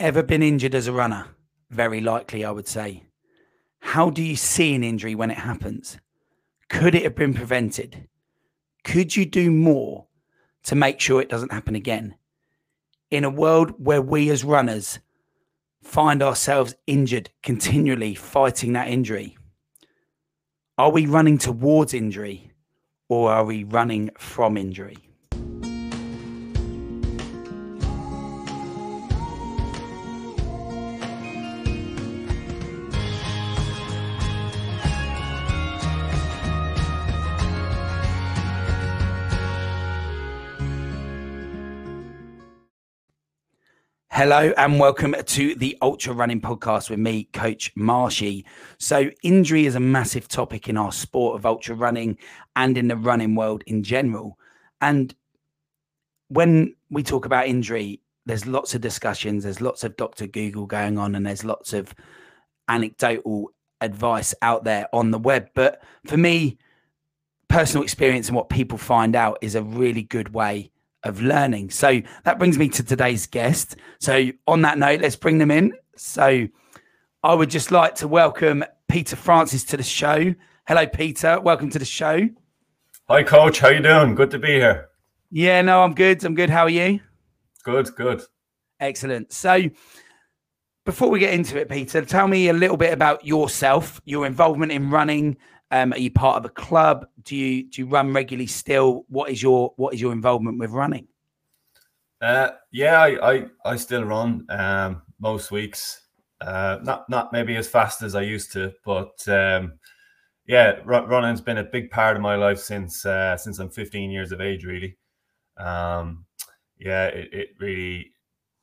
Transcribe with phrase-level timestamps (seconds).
[0.00, 1.26] ever been injured as a runner?
[1.70, 3.04] Very likely, I would say.
[3.80, 5.98] How do you see an injury when it happens?
[6.68, 8.08] Could it have been prevented?
[8.84, 10.06] Could you do more
[10.64, 12.16] to make sure it doesn't happen again?
[13.10, 15.00] In a world where we as runners
[15.82, 19.36] find ourselves injured continually fighting that injury,
[20.76, 22.52] are we running towards injury
[23.08, 25.07] or are we running from injury?
[44.18, 48.44] Hello and welcome to the Ultra Running Podcast with me, Coach Marshy.
[48.76, 52.18] So, injury is a massive topic in our sport of ultra running
[52.56, 54.36] and in the running world in general.
[54.80, 55.14] And
[56.26, 60.26] when we talk about injury, there's lots of discussions, there's lots of Dr.
[60.26, 61.94] Google going on, and there's lots of
[62.66, 65.48] anecdotal advice out there on the web.
[65.54, 66.58] But for me,
[67.46, 70.72] personal experience and what people find out is a really good way
[71.08, 71.70] of learning.
[71.70, 73.76] So that brings me to today's guest.
[73.98, 75.72] So on that note, let's bring them in.
[75.96, 76.46] So
[77.22, 80.34] I would just like to welcome Peter Francis to the show.
[80.66, 81.40] Hello, Peter.
[81.40, 82.28] Welcome to the show.
[83.08, 83.58] Hi, Coach.
[83.60, 84.14] How you doing?
[84.14, 84.88] Good to be here.
[85.30, 86.24] Yeah, no, I'm good.
[86.24, 86.50] I'm good.
[86.50, 87.00] How are you?
[87.64, 88.22] Good, good.
[88.80, 89.32] Excellent.
[89.32, 89.70] So
[90.84, 94.72] before we get into it, Peter, tell me a little bit about yourself, your involvement
[94.72, 95.36] in running,
[95.70, 97.06] um, are you part of a club?
[97.24, 99.04] Do you do you run regularly still?
[99.08, 101.08] What is your what is your involvement with running?
[102.20, 106.02] Uh, yeah, I, I, I still run um, most weeks.
[106.40, 109.74] Uh, not not maybe as fast as I used to, but um,
[110.46, 114.10] yeah, r- running's been a big part of my life since uh, since I'm 15
[114.10, 114.64] years of age.
[114.64, 114.96] Really,
[115.56, 116.24] um,
[116.78, 118.12] yeah, it, it really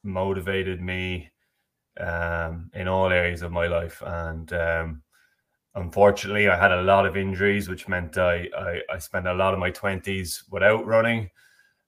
[0.04, 1.32] motivated me
[2.00, 5.04] um, in all areas of my life, and um,
[5.76, 9.54] unfortunately, I had a lot of injuries, which meant I I, I spent a lot
[9.54, 11.30] of my twenties without running.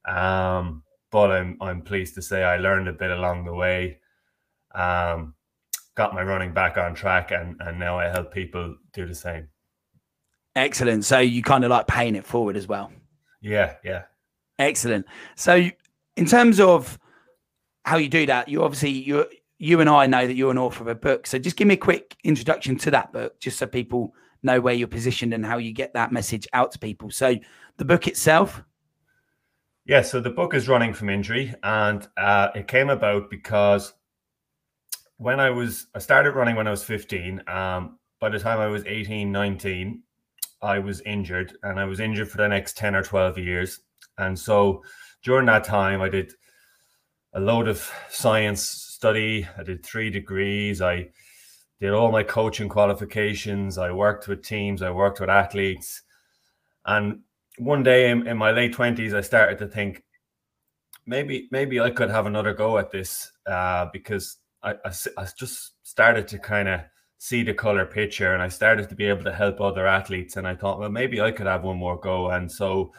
[0.07, 3.99] Um, but I'm I'm pleased to say I learned a bit along the way.
[4.75, 5.33] Um,
[5.95, 9.47] got my running back on track, and and now I help people do the same.
[10.55, 11.05] Excellent.
[11.05, 12.91] So you kind of like paying it forward as well.
[13.41, 14.03] Yeah, yeah.
[14.59, 15.05] Excellent.
[15.35, 15.69] So
[16.15, 16.97] in terms of
[17.85, 19.27] how you do that, you obviously you're
[19.59, 21.27] you and I know that you're an author of a book.
[21.27, 24.13] So just give me a quick introduction to that book, just so people
[24.43, 27.09] know where you're positioned and how you get that message out to people.
[27.09, 27.35] So
[27.77, 28.63] the book itself.
[29.85, 33.93] Yeah, so the book is Running from Injury, and uh, it came about because
[35.15, 37.41] when I was, I started running when I was 15.
[37.47, 40.03] Um, by the time I was 18, 19,
[40.61, 43.79] I was injured, and I was injured for the next 10 or 12 years.
[44.17, 44.83] And so
[45.23, 46.33] during that time, I did
[47.33, 49.47] a load of science study.
[49.55, 50.81] I did three degrees.
[50.81, 51.09] I
[51.79, 53.77] did all my coaching qualifications.
[53.77, 54.81] I worked with teams.
[54.81, 56.01] I worked with athletes.
[56.83, 57.21] And
[57.59, 60.03] one day in, in my late twenties, I started to think
[61.05, 64.91] maybe maybe I could have another go at this uh, because I, I,
[65.21, 66.81] I just started to kind of
[67.19, 70.37] see the color picture and I started to be able to help other athletes.
[70.37, 72.31] And I thought, well, maybe I could have one more go.
[72.31, 72.93] And so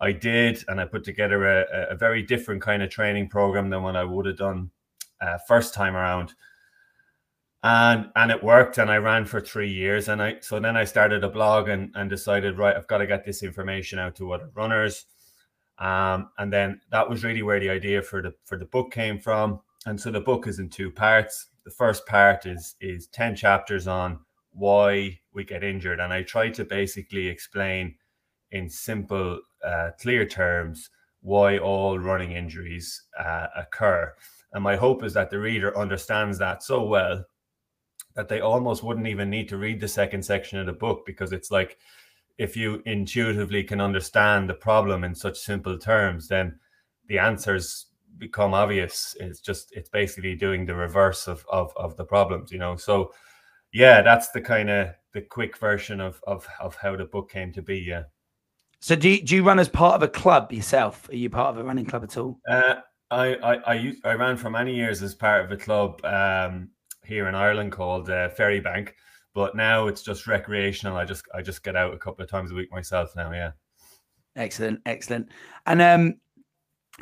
[0.00, 3.82] I did, and I put together a, a very different kind of training program than
[3.82, 4.70] what I would have done
[5.20, 6.34] uh, first time around.
[7.62, 10.84] And and it worked and i ran for three years and i so then i
[10.84, 14.32] started a blog and and decided right i've got to get this information out to
[14.32, 15.04] other runners.
[15.78, 19.18] Um and then that was really where the idea for the for the book came
[19.18, 19.60] from.
[19.84, 21.48] And so the book is in two parts.
[21.64, 24.20] The first part is is 10 chapters on
[24.52, 27.94] why we get injured and i try to basically explain
[28.50, 30.90] in simple uh, clear terms
[31.22, 34.12] why all running injuries uh, occur
[34.52, 37.24] and my hope is that the reader understands that so well
[38.14, 41.32] that they almost wouldn't even need to read the second section of the book because
[41.32, 41.78] it's like
[42.38, 46.58] if you intuitively can understand the problem in such simple terms, then
[47.06, 47.86] the answers
[48.18, 49.14] become obvious.
[49.20, 52.76] It's just it's basically doing the reverse of of, of the problems, you know.
[52.76, 53.12] So
[53.72, 57.52] yeah, that's the kind of the quick version of of of how the book came
[57.52, 57.78] to be.
[57.78, 58.04] Yeah.
[58.80, 61.08] So do you, do you run as part of a club yourself?
[61.10, 62.40] Are you part of a running club at all?
[62.48, 62.76] Uh,
[63.10, 66.70] I, I I I ran for many years as part of a club um,
[67.04, 68.90] here in Ireland called uh, Ferrybank,
[69.34, 70.96] but now it's just recreational.
[70.96, 73.32] I just I just get out a couple of times a week myself now.
[73.32, 73.52] Yeah.
[74.36, 75.28] Excellent, excellent.
[75.66, 76.14] And um,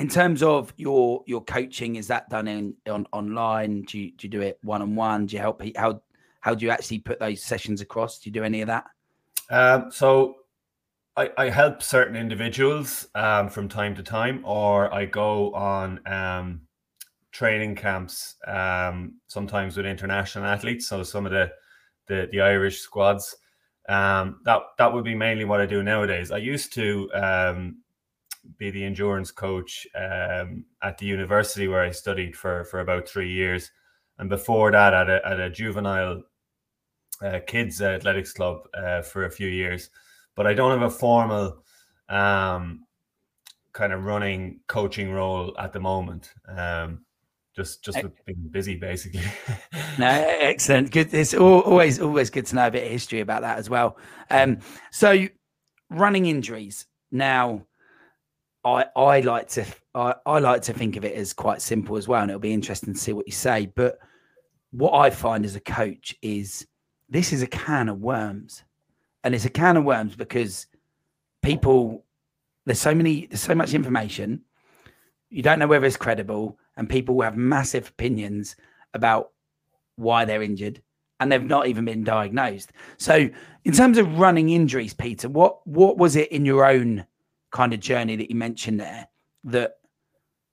[0.00, 3.82] in terms of your your coaching, is that done in on online?
[3.82, 5.26] Do you do you do it one on one?
[5.26, 5.62] Do you help?
[5.76, 6.00] How
[6.40, 8.18] how do you actually put those sessions across?
[8.18, 8.84] Do you do any of that?
[9.50, 10.36] Um, so
[11.18, 16.60] I, I help certain individuals um, from time to time, or I go on um,
[17.32, 20.86] training camps, um, sometimes with international athletes.
[20.88, 21.50] So some of the
[22.06, 23.36] the, the Irish squads.
[23.88, 26.30] Um, that that would be mainly what I do nowadays.
[26.30, 27.78] I used to um,
[28.56, 33.32] be the endurance coach um, at the university where I studied for for about three
[33.32, 33.72] years,
[34.18, 36.22] and before that at a, at a juvenile
[37.20, 39.90] uh, kids athletics club uh, for a few years.
[40.38, 41.64] But I don't have a formal
[42.08, 42.86] um,
[43.72, 46.32] kind of running coaching role at the moment.
[46.46, 47.04] Um,
[47.56, 49.24] just just being busy basically.
[49.98, 50.06] no,
[50.40, 50.92] excellent.
[50.92, 51.12] Good.
[51.12, 53.98] It's always always good to know a bit of history about that as well.
[54.30, 54.58] Um,
[54.92, 55.26] so
[55.90, 57.66] running injuries now.
[58.64, 59.64] I, I like to
[59.94, 62.52] I, I like to think of it as quite simple as well, and it'll be
[62.52, 63.72] interesting to see what you say.
[63.74, 63.98] But
[64.70, 66.64] what I find as a coach is
[67.08, 68.62] this is a can of worms,
[69.28, 70.68] and it's a can of worms because
[71.42, 72.02] people
[72.64, 74.40] there's so many there's so much information,
[75.28, 78.56] you don't know whether it's credible, and people have massive opinions
[78.94, 79.32] about
[79.96, 80.80] why they're injured,
[81.20, 82.72] and they've not even been diagnosed.
[82.96, 83.28] So,
[83.66, 87.04] in terms of running injuries, Peter, what what was it in your own
[87.50, 89.08] kind of journey that you mentioned there
[89.44, 89.76] that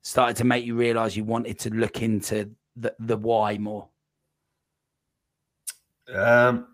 [0.01, 3.87] started to make you realize you wanted to look into the, the why more?
[6.13, 6.67] Um,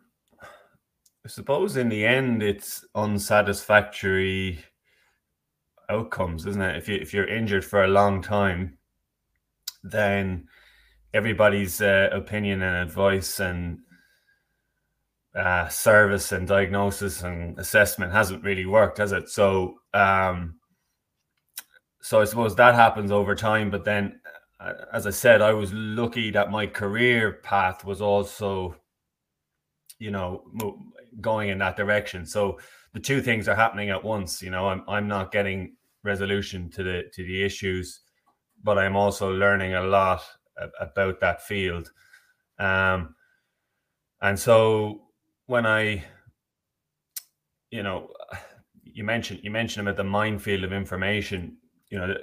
[1.24, 4.60] I suppose in the end, it's unsatisfactory
[5.90, 6.78] outcomes, isn't it?
[6.78, 8.78] If you if you're injured for a long time,
[9.84, 10.48] then
[11.14, 13.80] everybody's uh, opinion and advice and
[15.36, 19.30] uh, service and diagnosis and assessment hasn't really worked, has it?
[19.30, 20.56] So, um,
[22.02, 23.70] so I suppose that happens over time.
[23.70, 24.20] But then,
[24.60, 28.76] uh, as I said, I was lucky that my career path was also,
[30.00, 30.44] you know,
[31.20, 32.26] going in that direction.
[32.26, 32.60] So
[32.94, 34.42] the two things are happening at once.
[34.42, 38.02] You know, I'm I'm not getting resolution to the to the issues,
[38.64, 40.22] but I'm also learning a lot
[40.80, 41.92] about that field.
[42.60, 43.16] Um,
[44.22, 45.08] and so
[45.48, 46.04] when I,
[47.72, 48.10] you know,
[48.84, 51.58] you mentioned you mentioned about the minefield of information.
[51.90, 52.16] You know,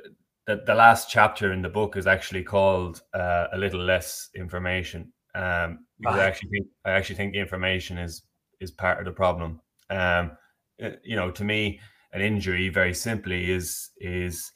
[0.46, 5.12] the, the, last chapter in the book is actually called uh, "A Little Less Information,"
[5.35, 6.19] um, because.
[6.19, 8.23] I actually think I actually think the information is
[8.60, 9.60] is part of the problem.
[9.90, 10.32] Um,
[10.82, 11.81] uh, you know, to me,
[12.12, 14.52] an injury very simply is is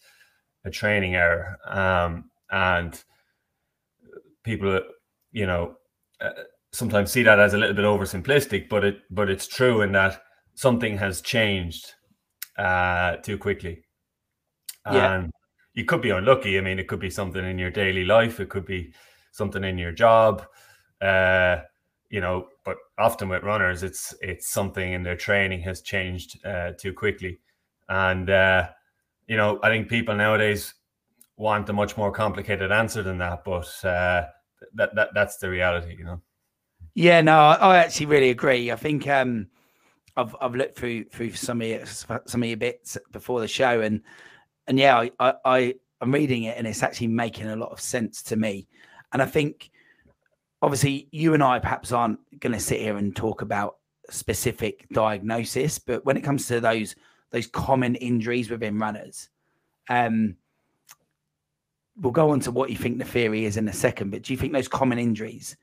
[0.64, 3.02] a training error, um, and
[4.44, 4.80] people,
[5.32, 5.76] you know.
[6.20, 6.30] Uh,
[6.72, 10.22] sometimes see that as a little bit oversimplistic, but it but it's true in that
[10.54, 11.92] something has changed
[12.58, 13.84] uh, too quickly.
[14.86, 15.14] Yeah.
[15.14, 15.30] And
[15.74, 16.58] you could be unlucky.
[16.58, 18.40] I mean, it could be something in your daily life.
[18.40, 18.92] It could be
[19.32, 20.44] something in your job.
[21.00, 21.58] Uh,
[22.12, 26.72] you know, but often with runners, it's it's something in their training has changed uh,
[26.78, 27.38] too quickly,
[27.88, 28.68] and uh,
[29.26, 30.74] you know, I think people nowadays
[31.38, 34.26] want a much more complicated answer than that, but uh,
[34.74, 36.20] that that that's the reality, you know.
[36.94, 38.70] Yeah, no, I, actually really agree.
[38.70, 39.46] I think um,
[40.14, 43.80] I've I've looked through through some of your, some of your bits before the show,
[43.80, 44.02] and
[44.66, 47.80] and yeah, I, I, I I'm reading it, and it's actually making a lot of
[47.80, 48.68] sense to me.
[49.14, 49.70] And I think,
[50.62, 53.76] obviously, you and I perhaps aren't going to sit here and talk about
[54.08, 56.94] specific diagnosis, but when it comes to those
[57.30, 59.30] those common injuries within runners,
[59.88, 60.36] um,
[61.96, 64.10] we'll go on to what you think the theory is in a second.
[64.10, 65.56] But do you think those common injuries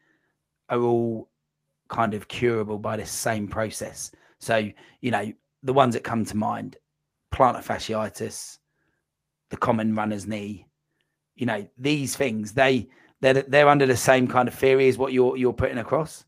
[0.69, 1.29] are all
[1.89, 4.12] kind of curable by the same process.
[4.39, 4.69] So,
[5.01, 5.33] you know,
[5.63, 6.77] the ones that come to mind,
[7.33, 8.59] plantar fasciitis,
[9.50, 10.67] the common runner's knee,
[11.35, 12.88] you know, these things, they
[13.21, 16.25] they're they're under the same kind of theory as what you're you're putting across.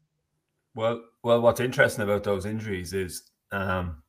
[0.75, 4.03] Well, well, what's interesting about those injuries is um,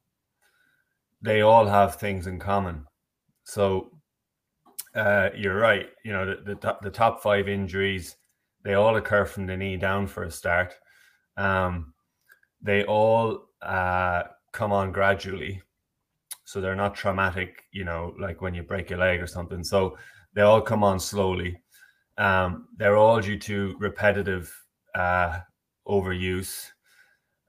[1.20, 2.86] they all have things in common.
[3.44, 3.90] So
[4.94, 5.86] uh, you're right.
[6.04, 8.16] You know, the, the, the top five injuries
[8.64, 10.74] they all occur from the knee down for a start.
[11.36, 11.94] Um,
[12.60, 14.22] they all uh,
[14.52, 15.62] come on gradually.
[16.44, 19.64] So they're not traumatic, you know, like when you break your leg or something.
[19.64, 19.96] So
[20.34, 21.61] they all come on slowly.
[22.18, 24.54] Um, they're all due to repetitive
[24.94, 25.40] uh,
[25.86, 26.68] overuse.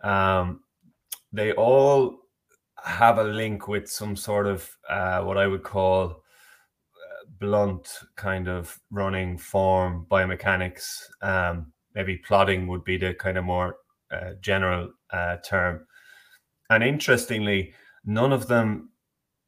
[0.04, 0.62] Um,
[1.32, 2.20] they all
[2.84, 6.24] have a link with some sort of uh, what I would call
[7.40, 11.02] blunt kind of running form biomechanics.
[11.22, 13.76] Um, maybe plodding would be the kind of more
[14.12, 15.86] uh, general uh, term.
[16.70, 17.74] And interestingly,
[18.06, 18.92] none of them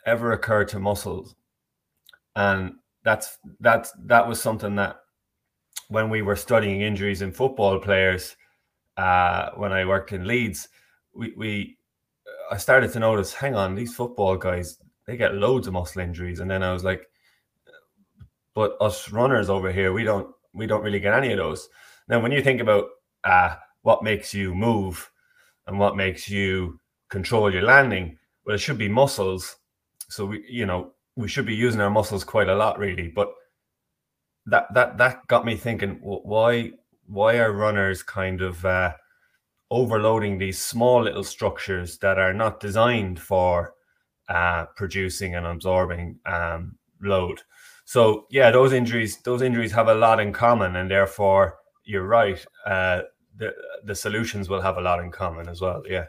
[0.06, 1.36] ever occur to muscles,
[2.36, 4.98] and that's that's that was something that
[5.90, 8.36] when we were studying injuries in football players,
[8.98, 10.68] uh, when I worked in Leeds,
[11.14, 11.78] we, we
[12.52, 16.40] I started to notice, hang on, these football guys, they get loads of muscle injuries.
[16.40, 17.08] And then I was like,
[18.54, 21.68] but us runners over here, we don't we don't really get any of those.
[22.08, 22.86] Now, when you think about
[23.24, 25.12] uh, what makes you move
[25.68, 29.58] and what makes you control your landing, well, it should be muscles.
[30.10, 33.10] So we, you know, we should be using our muscles quite a lot, really.
[33.10, 33.34] But
[34.46, 36.72] that that that got me thinking: why
[37.08, 38.94] why are runners kind of uh,
[39.72, 43.74] overloading these small little structures that are not designed for
[44.30, 47.42] uh, producing and absorbing um, load?
[47.86, 52.44] So yeah, those injuries those injuries have a lot in common, and therefore you're right.
[52.66, 53.02] Uh,
[53.38, 55.84] the the solutions will have a lot in common as well.
[55.88, 56.06] Yeah.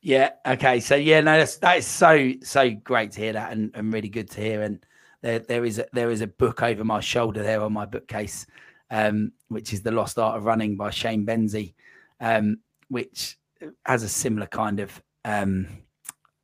[0.00, 0.30] Yeah.
[0.46, 0.80] Okay.
[0.80, 4.08] So yeah, no, that's that is so so great to hear that, and, and really
[4.08, 4.62] good to hear.
[4.62, 4.84] And
[5.24, 8.46] there there is a, there is a book over my shoulder there on my bookcase,
[8.90, 11.72] um, which is the Lost Art of Running by Shane Benzie,
[12.20, 13.38] um, which
[13.86, 15.66] has a similar kind of um,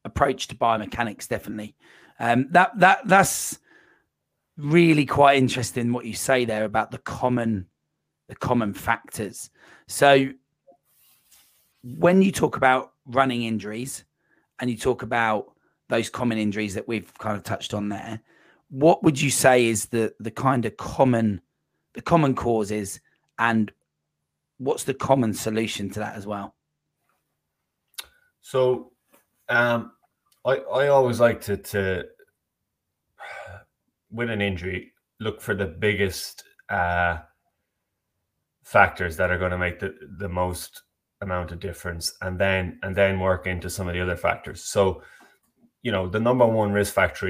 [0.07, 1.29] approach to biomechanics.
[1.29, 1.77] Definitely.
[2.19, 3.59] Um, that that that's
[4.57, 7.67] really quite interesting what you say there about the common
[8.29, 9.51] the common factors.
[9.89, 10.31] So
[11.85, 14.05] when you talk about running injuries
[14.59, 15.53] and you talk about
[15.91, 18.23] those common injuries that we've kind of touched on there,
[18.71, 21.41] what would you say is the the kind of common
[21.95, 23.01] the common causes
[23.39, 23.73] and
[24.59, 26.55] what's the common solution to that as well?
[28.41, 28.93] So
[29.49, 29.93] um
[30.47, 32.05] I I always like to to
[34.11, 37.19] with an injury look for the biggest uh
[38.65, 40.83] factors that are going to make the, the most
[41.23, 45.03] amount of difference and then and then work into some of the other factors so
[45.83, 47.29] you know the number one risk factor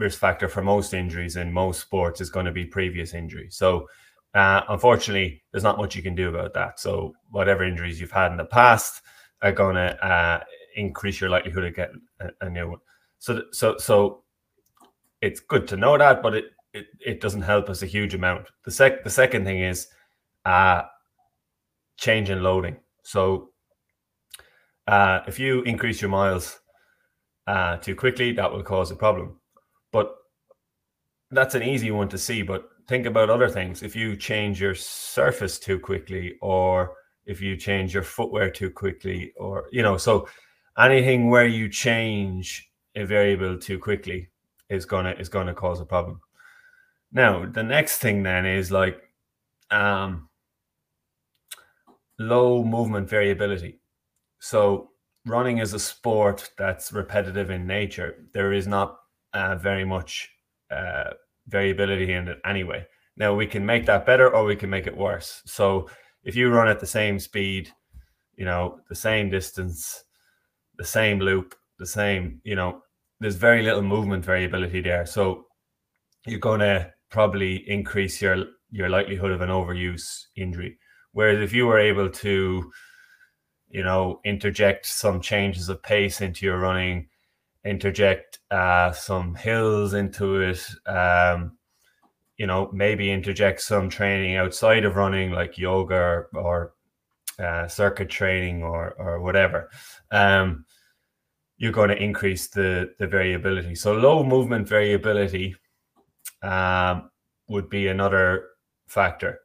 [0.00, 3.86] risk factor for most injuries in most sports is going to be previous injury so
[4.34, 8.30] uh, unfortunately there's not much you can do about that so whatever injuries you've had
[8.30, 9.02] in the past
[9.42, 10.40] are going to uh,
[10.76, 12.78] increase your likelihood of getting a, a new one
[13.18, 14.24] so so so
[15.20, 18.46] it's good to know that but it, it it doesn't help us a huge amount
[18.64, 19.88] the sec the second thing is
[20.44, 20.82] uh,
[22.00, 22.76] change in loading.
[23.04, 23.50] So
[24.86, 26.58] uh, if you increase your miles
[27.46, 29.39] uh, too quickly, that will cause a problem.
[29.92, 30.14] But
[31.30, 32.42] that's an easy one to see.
[32.42, 33.82] But think about other things.
[33.82, 36.94] If you change your surface too quickly, or
[37.26, 40.28] if you change your footwear too quickly, or you know, so
[40.78, 44.28] anything where you change a variable too quickly
[44.68, 46.20] is gonna is gonna cause a problem.
[47.12, 49.00] Now, the next thing then is like
[49.70, 50.28] um
[52.18, 53.80] low movement variability.
[54.40, 54.90] So
[55.26, 58.26] running is a sport that's repetitive in nature.
[58.32, 58.99] There is not
[59.32, 60.30] uh, very much
[60.70, 61.10] uh,
[61.48, 62.86] variability in it anyway.
[63.16, 65.42] Now we can make that better or we can make it worse.
[65.44, 65.88] So
[66.24, 67.70] if you run at the same speed,
[68.36, 70.04] you know, the same distance,
[70.78, 72.82] the same loop, the same, you know,
[73.20, 75.04] there's very little movement variability there.
[75.04, 75.44] So
[76.26, 80.78] you're going to probably increase your your likelihood of an overuse injury.
[81.12, 82.70] Whereas if you were able to,
[83.68, 87.09] you know, interject some changes of pace into your running,
[87.64, 91.56] interject uh, some hills into it, um,
[92.36, 96.72] you know, maybe interject some training outside of running, like yoga or, or
[97.38, 99.70] uh, circuit training or or whatever.
[100.10, 100.64] Um,
[101.58, 103.74] you're going to increase the the variability.
[103.74, 105.54] So low movement variability
[106.42, 107.10] um,
[107.48, 108.48] would be another
[108.86, 109.40] factor.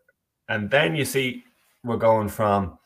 [0.48, 1.44] And then you see
[1.84, 2.78] we're going from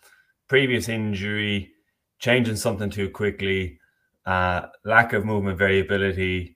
[0.48, 1.72] previous injury,
[2.20, 3.80] changing something too quickly,
[4.26, 6.56] uh, lack of movement variability.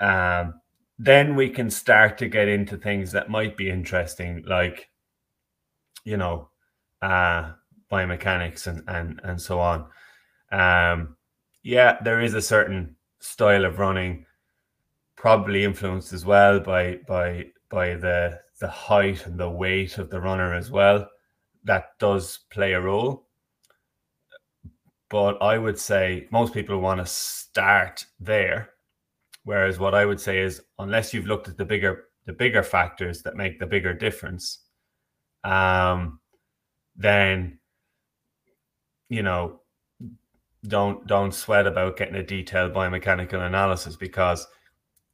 [0.00, 0.60] Um,
[0.98, 4.88] then we can start to get into things that might be interesting, like,
[6.04, 6.50] you know,
[7.02, 7.52] uh,
[7.90, 9.86] biomechanics and, and, and so on.
[10.50, 11.16] Um,
[11.62, 14.26] yeah, there is a certain style of running,
[15.16, 20.20] probably influenced as well by by by the the height and the weight of the
[20.20, 21.08] runner as well
[21.64, 23.27] that does play a role.
[25.10, 28.70] But I would say most people want to start there.
[29.44, 33.22] Whereas what I would say is unless you've looked at the bigger the bigger factors
[33.22, 34.58] that make the bigger difference,
[35.44, 36.20] um,
[36.96, 37.58] then
[39.08, 39.60] you know
[40.66, 44.46] don't don't sweat about getting a detailed biomechanical analysis because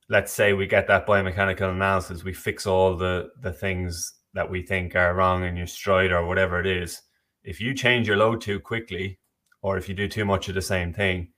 [0.08, 4.62] let's say we get that biomechanical analysis, we fix all the the things that we
[4.62, 7.02] think are wrong in your stride or whatever it is,
[7.44, 9.18] if you change your load too quickly,
[9.64, 11.28] or if you do too much of the same thing,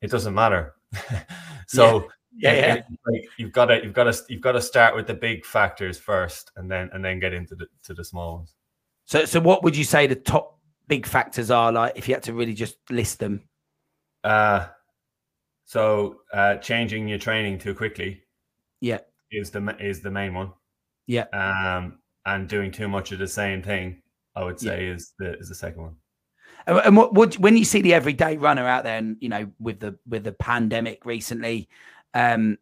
[0.00, 0.74] it doesn't matter.
[1.68, 2.82] so yeah, yeah, yeah.
[3.06, 5.98] like you've got to you've got to you've got to start with the big factors
[5.98, 8.54] first, and then and then get into the to the small ones.
[9.04, 12.22] So so what would you say the top big factors are like if you had
[12.24, 13.42] to really just list them?
[14.24, 14.68] Uh
[15.66, 18.22] so uh changing your training too quickly.
[18.80, 19.00] Yeah.
[19.30, 20.52] is the is the main one.
[21.06, 21.26] Yeah.
[21.34, 24.00] Um, and doing too much of the same thing,
[24.34, 24.94] I would say, yeah.
[24.94, 25.96] is the is the second one.
[26.70, 29.80] And what, what when you see the everyday runner out there, and you know, with
[29.80, 31.68] the with the pandemic recently,
[32.14, 32.58] um,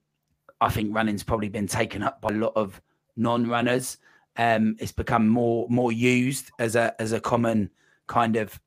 [0.60, 2.80] I think running's probably been taken up by a lot of
[3.16, 3.98] non-runners.
[4.36, 7.70] Um, it's become more more used as a as a common
[8.06, 8.58] kind of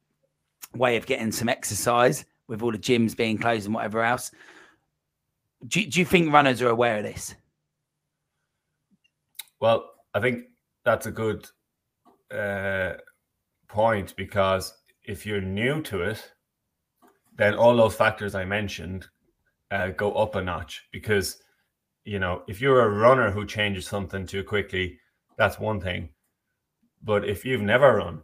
[0.76, 4.32] way of getting some exercise with all the gyms being closed and whatever else.
[5.68, 7.34] Do, do you think runners are aware of this?
[9.60, 10.46] Well, I think
[10.84, 11.48] that's a good
[12.34, 12.94] uh,
[13.68, 14.74] point because
[15.12, 16.32] if you're new to it,
[17.38, 19.08] then all those factors I mentioned
[19.70, 21.38] uh, go up a notch because
[22.06, 24.98] you know if you're a runner who changes something too quickly,
[25.38, 26.10] that's one thing.
[27.04, 28.22] But if you've never run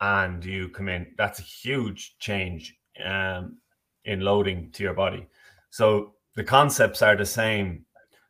[0.00, 3.58] and you come in, that's a huge change um,
[4.04, 5.26] in loading to your body.
[5.70, 7.86] So the concepts are the same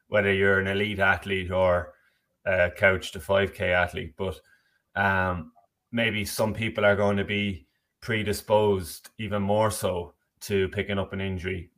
[0.08, 1.94] whether you're an elite athlete or
[2.46, 4.38] a couch to 5k athlete, but
[4.94, 5.50] um,
[5.94, 7.66] maybe some people are going to be
[8.00, 11.70] predisposed even more so to picking up an injury.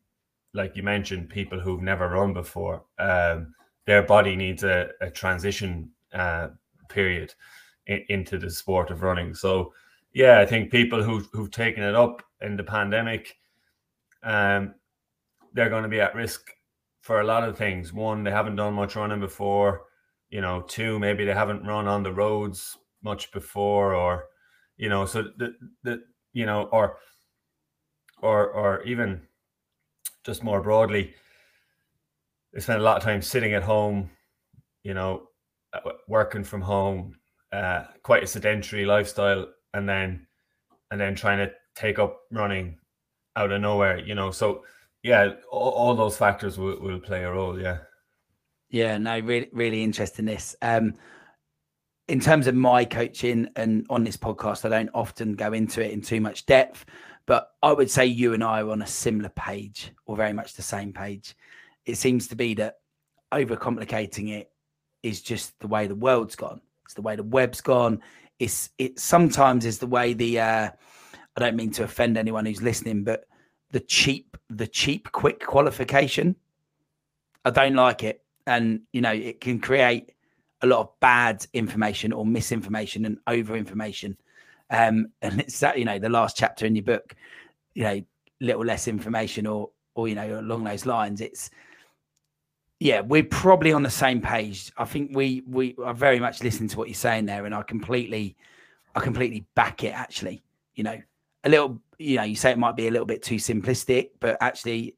[0.55, 3.55] Like you mentioned, people who've never run before, um,
[3.85, 6.49] their body needs a, a transition uh,
[6.89, 7.35] period
[7.87, 9.35] in, into the sport of running.
[9.35, 9.75] So,
[10.15, 13.37] yeah, I think people who've, who've taken it up in the pandemic,
[14.23, 14.75] um,
[15.53, 16.51] they're going to be at risk
[17.03, 17.93] for a lot of things.
[17.93, 19.83] One, they haven't done much running before.
[20.31, 24.27] You know, two, maybe they haven't run on the roads much before, or
[24.77, 26.03] you know, so the the
[26.35, 26.99] you know, or
[28.21, 29.23] or or even
[30.25, 31.15] just more broadly,
[32.53, 34.11] they spend a lot of time sitting at home,
[34.83, 35.29] you know,
[35.73, 37.15] uh, working from home,
[37.53, 40.27] uh, quite a sedentary lifestyle, and then
[40.91, 42.77] and then trying to take up running
[43.37, 44.31] out of nowhere, you know.
[44.31, 44.65] So
[45.03, 47.61] yeah, all, all those factors will, will play a role.
[47.61, 47.79] Yeah.
[48.69, 50.25] Yeah, no, really, really interesting.
[50.25, 50.95] This, um,
[52.09, 55.91] in terms of my coaching and on this podcast, I don't often go into it
[55.91, 56.85] in too much depth,
[57.27, 60.55] but I would say you and I are on a similar page or very much
[60.55, 61.35] the same page.
[61.85, 62.77] It seems to be that
[63.33, 64.51] overcomplicating it
[65.03, 66.61] is just the way the world's gone.
[66.85, 68.01] It's the way the web's gone.
[68.39, 70.71] It's it sometimes is the way the uh,
[71.37, 73.25] I don't mean to offend anyone who's listening, but
[73.73, 76.37] the cheap, the cheap, quick qualification.
[77.45, 80.13] I don't like it, and you know it can create
[80.63, 84.17] a lot of bad information or misinformation and over information.
[84.71, 87.15] Um, and it's that you know the last chapter in your book,
[87.75, 88.03] you know,
[88.41, 91.21] little less information or or you know along those lines.
[91.21, 91.51] It's
[92.79, 94.73] yeah, we're probably on the same page.
[94.77, 97.63] I think we we are very much listening to what you're saying there, and I
[97.63, 98.37] completely,
[98.95, 99.95] I completely back it.
[99.95, 100.43] Actually,
[100.75, 101.01] you know,
[101.45, 104.37] a little you know, you say it might be a little bit too simplistic, but
[104.41, 104.95] actually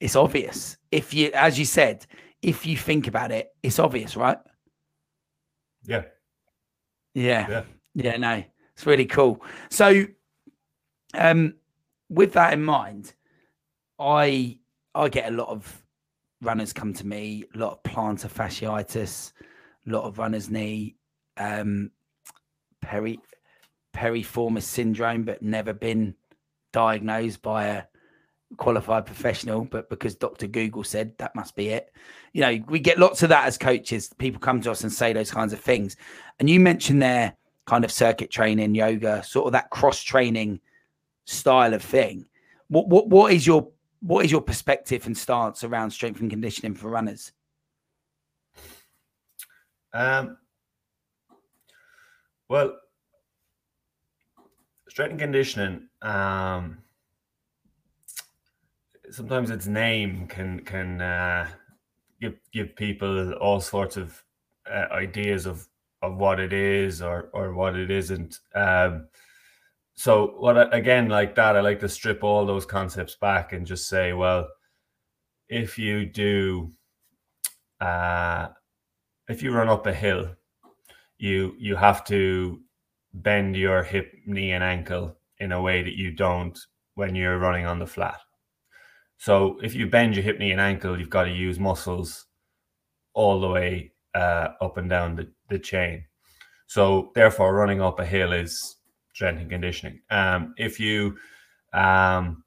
[0.00, 0.76] it's obvious.
[0.90, 2.06] If you, as you said,
[2.44, 4.36] if you think about it, it's obvious, right?
[5.84, 6.02] Yeah.
[7.14, 7.48] Yeah.
[7.48, 7.62] Yeah.
[7.94, 8.16] Yeah.
[8.18, 9.42] No, it's really cool.
[9.70, 10.04] So,
[11.14, 11.54] um,
[12.10, 13.14] with that in mind,
[13.98, 14.58] I
[14.94, 15.82] I get a lot of
[16.42, 19.32] runners come to me, a lot of plantar fasciitis,
[19.86, 20.96] a lot of runners knee,
[21.38, 21.90] um,
[22.82, 23.18] peri
[23.96, 26.14] piriformis syndrome, but never been
[26.74, 27.84] diagnosed by a
[28.56, 29.64] qualified professional.
[29.64, 30.46] But because Dr.
[30.46, 31.92] Google said that must be it,
[32.32, 34.10] you know, we get lots of that as coaches.
[34.18, 35.96] People come to us and say those kinds of things.
[36.38, 37.34] And you mentioned there
[37.66, 40.60] kind of circuit training, yoga, sort of that cross training
[41.24, 42.26] style of thing.
[42.68, 43.68] What what what is your
[44.00, 47.32] what is your perspective and stance around strength and conditioning for runners?
[49.92, 50.38] Um,
[52.48, 52.76] well,
[54.88, 56.78] strength and conditioning um
[59.10, 61.48] sometimes its name can can uh,
[62.20, 64.22] give give people all sorts of
[64.70, 65.66] uh, ideas of
[66.02, 69.06] of what it is or or what it isn't um
[69.94, 73.88] so what again like that i like to strip all those concepts back and just
[73.88, 74.46] say well
[75.48, 76.70] if you do
[77.80, 78.48] uh
[79.28, 80.28] if you run up a hill
[81.18, 82.60] you you have to
[83.14, 86.58] bend your hip, knee, and ankle in a way that you don't
[86.94, 88.20] when you're running on the flat.
[89.24, 92.26] So if you bend your hip, knee, and ankle, you've got to use muscles
[93.14, 96.04] all the way uh, up and down the, the chain.
[96.66, 98.76] So therefore, running up a hill is
[99.14, 100.00] strength and conditioning.
[100.10, 101.16] Um, if you
[101.72, 102.44] um,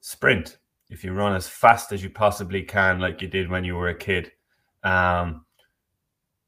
[0.00, 0.56] sprint,
[0.88, 3.88] if you run as fast as you possibly can, like you did when you were
[3.88, 4.32] a kid,
[4.84, 5.44] um,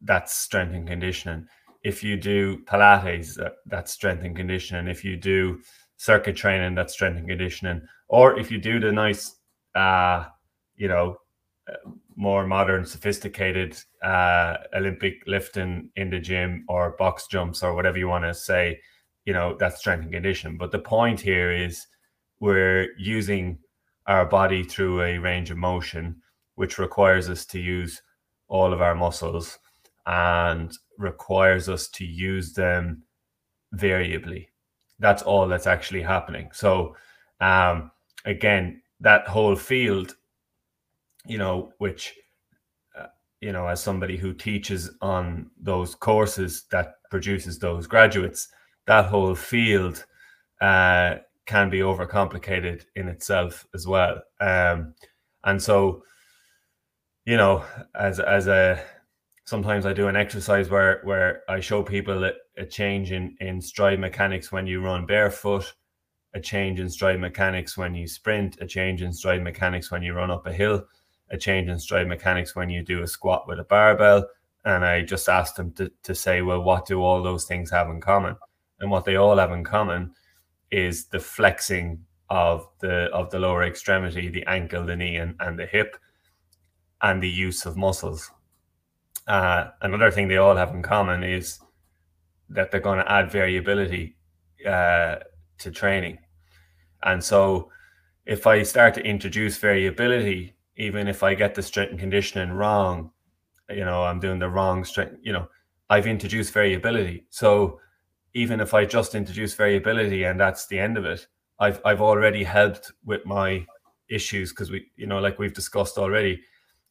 [0.01, 1.47] that's strength and conditioning
[1.83, 4.88] if you do Pilates, that, that's strength and conditioning.
[4.88, 5.61] If you do
[5.97, 7.83] circuit training, that's strength and conditioning.
[8.09, 9.37] Or if you do the nice,
[9.75, 10.25] uh,
[10.77, 11.19] you know,
[12.17, 18.09] more modern, sophisticated uh, Olympic lifting in the gym or box jumps or whatever you
[18.09, 18.81] want to say,
[19.25, 20.59] you know, that's strength and conditioning.
[20.59, 21.87] But the point here is
[22.41, 23.59] we're using
[24.07, 26.17] our body through a range of motion,
[26.57, 28.03] which requires us to use
[28.49, 29.59] all of our muscles
[30.07, 33.03] and requires us to use them
[33.73, 34.49] variably.
[34.99, 36.51] That's all that's actually happening.
[36.53, 36.97] So,
[37.41, 37.91] um,
[38.25, 40.17] again, that whole field
[41.27, 42.15] you know, which,
[42.99, 43.07] uh,
[43.41, 48.49] you know, as somebody who teaches on those courses that produces those graduates,
[48.87, 50.05] that whole field
[50.61, 54.21] uh, can be overcomplicated in itself as well.
[54.41, 54.95] Um,
[55.45, 56.03] and so,
[57.25, 58.83] you know, as as a
[59.45, 63.61] sometimes I do an exercise where where I show people a, a change in in
[63.61, 65.73] stride mechanics when you run barefoot,
[66.35, 70.14] a change in stride mechanics when you sprint, a change in stride mechanics when you
[70.14, 70.87] run up a hill
[71.33, 74.29] a change in stride mechanics when you do a squat with a barbell.
[74.64, 77.88] And I just asked them to, to say, well, what do all those things have
[77.88, 78.37] in common?
[78.79, 80.14] And what they all have in common
[80.71, 85.59] is the flexing of the of the lower extremity, the ankle, the knee, and, and
[85.59, 85.97] the hip,
[87.01, 88.31] and the use of muscles.
[89.27, 91.59] Uh, another thing they all have in common is
[92.49, 94.16] that they're going to add variability
[94.66, 95.16] uh,
[95.62, 96.18] to training.
[97.03, 97.70] And so,
[98.27, 103.11] if I start to introduce variability even if I get the strength and conditioning wrong,
[103.68, 105.48] you know, I'm doing the wrong strength, you know,
[105.90, 107.27] I've introduced variability.
[107.31, 107.81] So
[108.35, 111.27] even if I just introduce variability and that's the end of it,
[111.59, 113.66] I've I've already helped with my
[114.09, 116.40] issues because we, you know, like we've discussed already,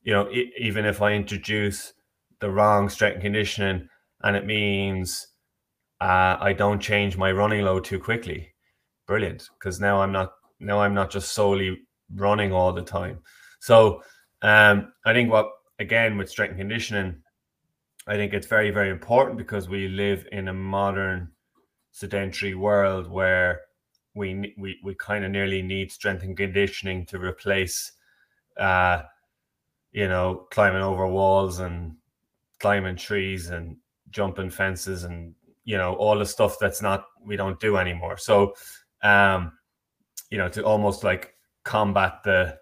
[0.04, 1.94] you know, it, even if I introduce
[2.40, 3.90] the wrong strength and conditioning
[4.24, 5.28] and it means
[6.00, 8.51] uh, I don't change my running load too quickly,
[9.12, 9.50] brilliant.
[9.60, 11.80] Because now I'm not now I'm not just solely
[12.16, 13.20] running all the time.
[13.60, 14.04] So
[14.42, 17.22] um, I think what again with strength and conditioning,
[18.08, 21.30] I think it's very very important because we live in a modern
[21.92, 23.60] sedentary world where
[24.16, 27.92] we we we kind of nearly need strength and conditioning to replace,
[28.58, 29.02] uh,
[29.92, 31.98] you know, climbing over walls and
[32.60, 33.76] climbing trees and
[34.10, 38.18] jumping fences and you know all the stuff that's not we don't do anymore.
[38.18, 38.54] So,
[39.04, 39.54] um,
[40.30, 42.58] you know, to almost like combat the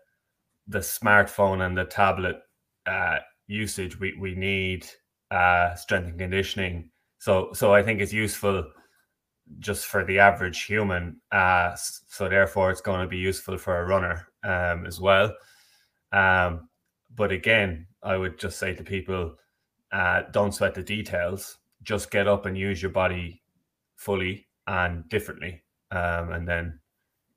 [0.67, 2.37] the smartphone and the tablet
[2.85, 4.85] uh, usage, we we need
[5.31, 6.89] uh, strength and conditioning.
[7.19, 8.65] So so I think it's useful
[9.59, 11.19] just for the average human.
[11.31, 15.33] Uh, so therefore, it's going to be useful for a runner um, as well.
[16.11, 16.69] Um,
[17.15, 19.35] but again, I would just say to people,
[19.91, 21.57] uh, don't sweat the details.
[21.81, 23.41] Just get up and use your body
[23.95, 26.79] fully and differently, um, and then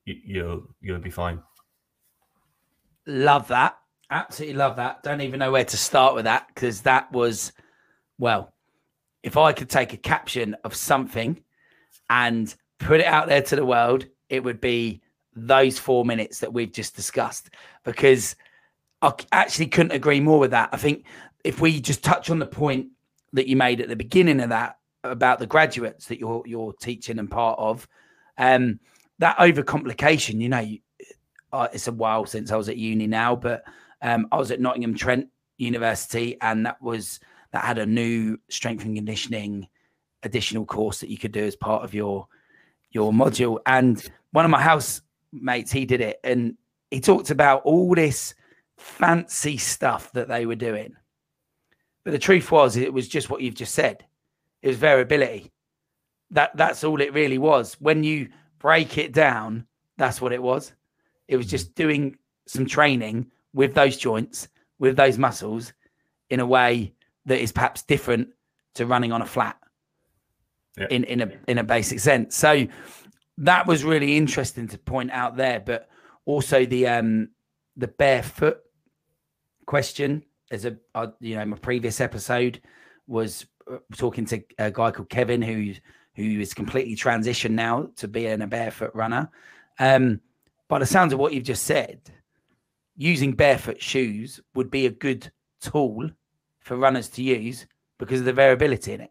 [0.04, 1.40] you, you'll you'll be fine.
[3.06, 3.76] Love that.
[4.10, 5.02] Absolutely love that.
[5.02, 7.52] Don't even know where to start with that because that was,
[8.18, 8.52] well,
[9.22, 11.42] if I could take a caption of something
[12.10, 15.00] and put it out there to the world, it would be
[15.34, 17.50] those four minutes that we've just discussed
[17.84, 18.36] because
[19.00, 20.68] I actually couldn't agree more with that.
[20.72, 21.06] I think
[21.42, 22.88] if we just touch on the point
[23.32, 27.18] that you made at the beginning of that about the graduates that you're you're teaching
[27.18, 27.88] and part of,
[28.38, 28.80] um,
[29.18, 30.66] that overcomplication, you know,
[31.52, 33.64] uh, it's a while since I was at uni now, but
[34.00, 37.20] um, I was at Nottingham Trent University, and that was
[37.52, 39.68] that had a new strength and conditioning
[40.22, 42.26] additional course that you could do as part of your
[42.90, 43.58] your module.
[43.66, 46.56] And one of my housemates, he did it, and
[46.90, 48.34] he talked about all this
[48.76, 50.94] fancy stuff that they were doing.
[52.04, 54.04] But the truth was, it was just what you've just said.
[54.62, 55.52] It was variability.
[56.32, 57.74] That that's all it really was.
[57.80, 59.66] When you break it down,
[59.96, 60.72] that's what it was.
[61.28, 62.16] It was just doing
[62.46, 65.72] some training with those joints, with those muscles
[66.30, 66.94] in a way
[67.26, 68.28] that is perhaps different
[68.74, 69.56] to running on a flat
[70.76, 70.86] yeah.
[70.90, 72.36] in, in a in a basic sense.
[72.36, 72.66] So
[73.38, 75.60] that was really interesting to point out there.
[75.60, 75.88] But
[76.24, 77.28] also the um
[77.76, 78.58] the barefoot
[79.66, 82.60] question as a uh, you know my previous episode
[83.06, 85.74] was uh, talking to a guy called Kevin who
[86.14, 89.30] who is completely transitioned now to being a barefoot runner.
[89.78, 90.20] Um,
[90.68, 92.00] by the sounds of what you've just said,
[92.96, 96.10] using barefoot shoes would be a good tool
[96.60, 97.66] for runners to use
[97.98, 99.10] because of the variability in it.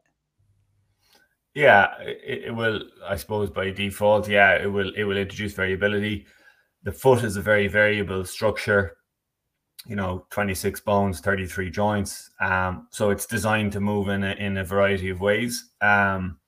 [1.53, 2.81] Yeah, it, it, will.
[3.05, 4.93] I suppose by default, yeah, it will.
[4.95, 6.25] It will introduce variability.
[6.83, 8.95] The foot is a very variable structure.
[9.85, 12.29] You know, twenty six bones, thirty three joints.
[12.39, 15.71] Um, so it's designed to move in a, in a variety of ways.
[15.81, 16.39] Um,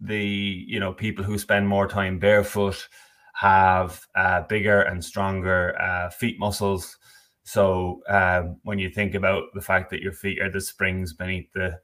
[0.00, 2.88] the you know people who spend more time barefoot
[3.34, 6.96] have uh, bigger and stronger uh, feet muscles.
[7.44, 11.50] So um, when you think about the fact that your feet are the springs beneath
[11.52, 11.78] the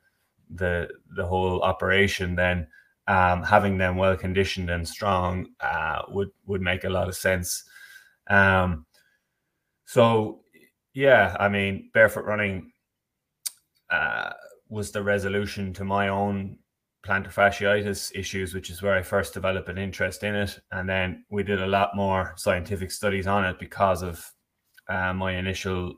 [0.55, 2.67] the the whole operation, then
[3.07, 7.65] um, having them well conditioned and strong uh, would would make a lot of sense.
[8.29, 8.87] Um,
[9.85, 10.41] so
[10.95, 12.73] yeah, I mean, barefoot running
[13.91, 14.33] uh,
[14.69, 16.59] was the resolution to my own
[17.07, 20.59] plantar fasciitis issues, which is where I first developed an interest in it.
[20.73, 24.33] And then we did a lot more scientific studies on it because of
[24.89, 25.95] uh, my initial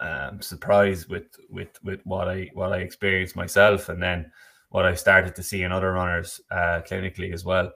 [0.00, 4.30] um, surprise with with with what I what I experienced myself, and then
[4.68, 7.72] what I started to see in other runners uh, clinically as well.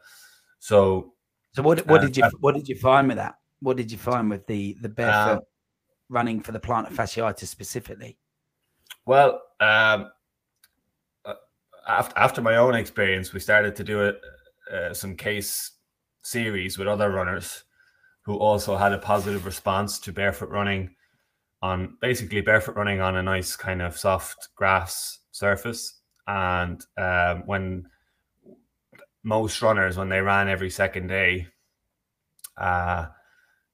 [0.59, 1.15] So,
[1.55, 3.37] so what what uh, did you what did you find with that?
[3.61, 5.41] What did you find with the the barefoot um,
[6.09, 8.19] running for the plantar fasciitis specifically?
[9.07, 10.11] Well, um,
[11.87, 14.21] after after my own experience, we started to do it
[14.73, 15.73] uh, some case
[16.23, 17.65] series with other runners
[18.23, 20.95] who also had a positive response to barefoot running
[21.63, 26.01] on basically barefoot running on a nice kind of soft grass surface.
[26.27, 27.87] And um, when
[29.23, 31.49] most runners, when they ran every second day,
[32.57, 33.07] uh,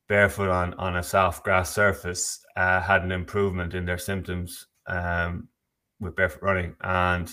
[0.08, 5.48] barefoot on, on a soft grass surface, uh, had an improvement in their symptoms um,
[6.00, 6.74] with barefoot running.
[6.80, 7.30] And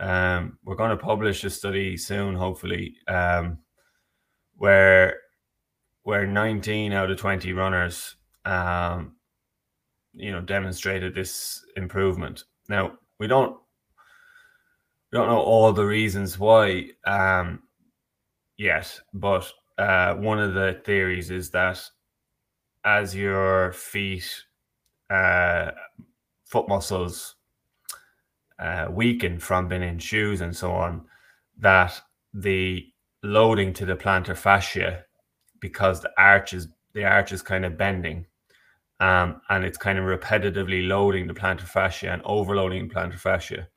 [0.00, 3.58] um, we're going to publish a study soon, hopefully, um,
[4.56, 5.18] where
[6.04, 9.14] where 19 out of 20 runners, um,
[10.14, 12.44] you know, demonstrated this improvement.
[12.68, 13.56] Now we don't
[15.12, 17.62] we don't know all the reasons why um,
[18.56, 21.78] yet, but uh, one of the theories is that
[22.84, 24.44] as your feet,
[25.10, 25.72] uh,
[26.46, 27.36] foot muscles
[28.60, 31.02] uh, weaken from being in shoes and so on,
[31.58, 32.00] that
[32.34, 32.86] the
[33.22, 35.04] loading to the plantar fascia,
[35.60, 38.26] because the arch is the arch is kind of bending,
[39.00, 43.68] um, and it's kind of repetitively loading the plantar fascia and overloading the plantar fascia,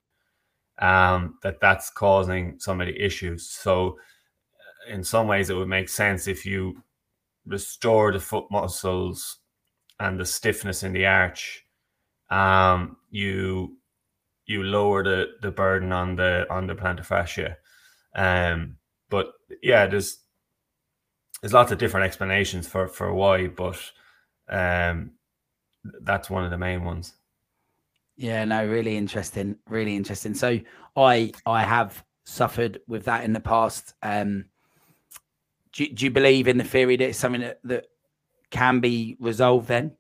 [0.80, 3.50] um, that that's causing some of the issues.
[3.50, 3.98] So,
[4.90, 6.84] in some ways, it would make sense if you
[7.46, 9.40] restore the foot muscles
[10.00, 11.66] and the stiffness in the arch.
[12.30, 13.78] Um, you
[14.46, 17.58] you lower the the burden on the on the plantar fascia.
[18.16, 18.78] Um,
[19.10, 20.20] but yeah, there's
[21.42, 23.80] there's lots of different explanations for for why, but
[24.50, 25.12] um,
[26.02, 27.14] that's one of the main ones.
[28.16, 30.34] Yeah, no, really interesting, really interesting.
[30.34, 30.60] So
[30.96, 33.94] I I have suffered with that in the past.
[34.04, 34.46] Um,
[35.74, 37.88] do, do you believe in the theory that it's something that, that
[38.52, 39.68] can be resolved?
[39.68, 39.98] Then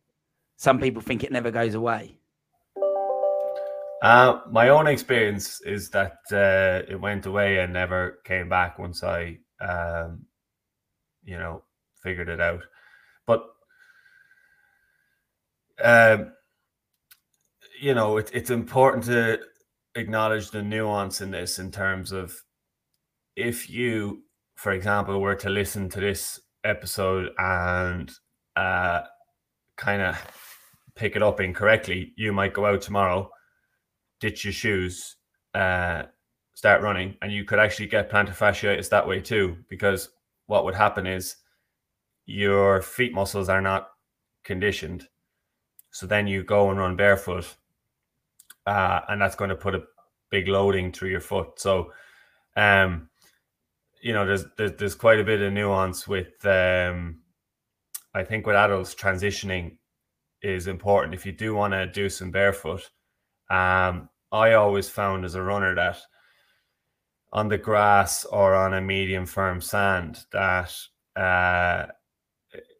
[0.57, 2.17] some people think it never goes away.
[4.03, 9.01] Uh, my own experience is that uh, it went away and never came back once
[9.01, 10.25] I, um,
[11.23, 11.63] you know,
[12.03, 12.63] figured it out.
[13.25, 13.45] But,
[15.81, 16.33] um,
[17.81, 19.39] you know, it, it's important to
[19.95, 22.35] acknowledge the nuance in this in terms of
[23.37, 24.23] if you,
[24.55, 28.11] for example, were to listen to this episode and
[28.57, 29.03] uh,
[29.77, 30.17] kind of
[30.93, 33.29] pick it up incorrectly, you might go out tomorrow
[34.23, 35.17] ditch your shoes,
[35.53, 36.03] uh,
[36.53, 39.57] start running, and you could actually get plantar fasciitis that way too.
[39.69, 40.09] Because
[40.47, 41.35] what would happen is
[42.25, 43.89] your feet muscles are not
[44.45, 45.09] conditioned,
[45.91, 47.57] so then you go and run barefoot,
[48.65, 49.83] uh, and that's going to put a
[50.29, 51.59] big loading through your foot.
[51.59, 51.91] So,
[52.55, 53.09] um,
[54.01, 56.45] you know, there's, there's there's quite a bit of nuance with.
[56.45, 57.19] Um,
[58.15, 59.77] I think with adults transitioning
[60.41, 61.15] is important.
[61.15, 62.91] If you do want to do some barefoot,
[63.49, 65.99] um, I always found as a runner that
[67.31, 70.75] on the grass or on a medium firm sand that
[71.15, 71.85] uh,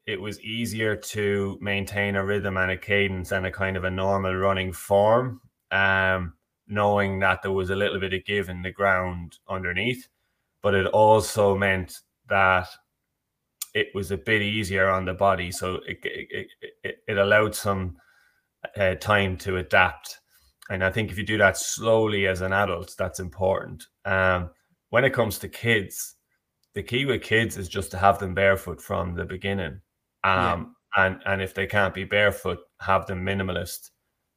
[0.07, 3.91] it was easier to maintain a rhythm and a cadence and a kind of a
[3.91, 6.33] normal running form, um,
[6.67, 10.07] knowing that there was a little bit of give in the ground underneath.
[10.63, 12.67] But it also meant that
[13.75, 16.47] it was a bit easier on the body, so it it,
[16.83, 17.97] it, it allowed some
[18.75, 20.19] uh, time to adapt
[20.69, 23.85] and I think if you do that slowly as an adult, that's important.
[24.05, 24.49] Um,
[24.89, 26.15] when it comes to kids,
[26.73, 29.81] the key with kids is just to have them barefoot from the beginning.
[30.23, 31.05] Um, yeah.
[31.05, 33.89] and and if they can't be barefoot, have them minimalist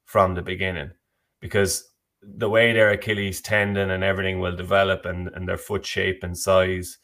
[0.05, 0.91] from the beginning,
[1.39, 6.23] because the way their Achilles tendon and everything will develop, and and their foot shape
[6.23, 6.97] and size,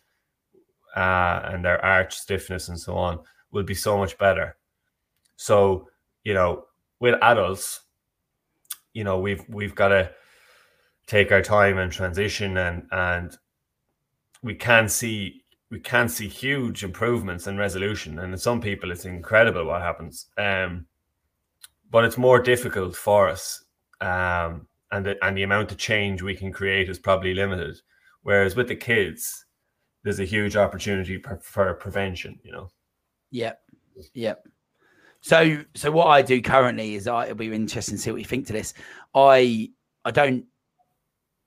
[0.96, 3.20] uh, and their arch stiffness and so on
[3.52, 4.58] will be so much better.
[5.38, 5.88] So
[6.24, 6.66] you know,
[7.00, 7.82] with adults,
[8.94, 10.12] you know we've we've got to
[11.08, 13.38] take our time and transition and and
[14.42, 19.06] we can see we can see huge improvements in resolution and in some people it's
[19.06, 20.86] incredible what happens um
[21.94, 23.64] but it's more difficult for us.
[24.02, 27.80] Um, and the, and the amount of change we can create is probably limited.
[28.24, 29.46] Whereas with the kids,
[30.04, 32.72] there's a huge opportunity for, for prevention, you know?
[33.30, 33.62] Yep.
[34.16, 34.48] Yep.
[35.24, 38.26] So, so what I do currently is I, it'll be interesting to see what you
[38.26, 38.74] think to this.
[39.16, 39.72] I,
[40.04, 40.46] I don't,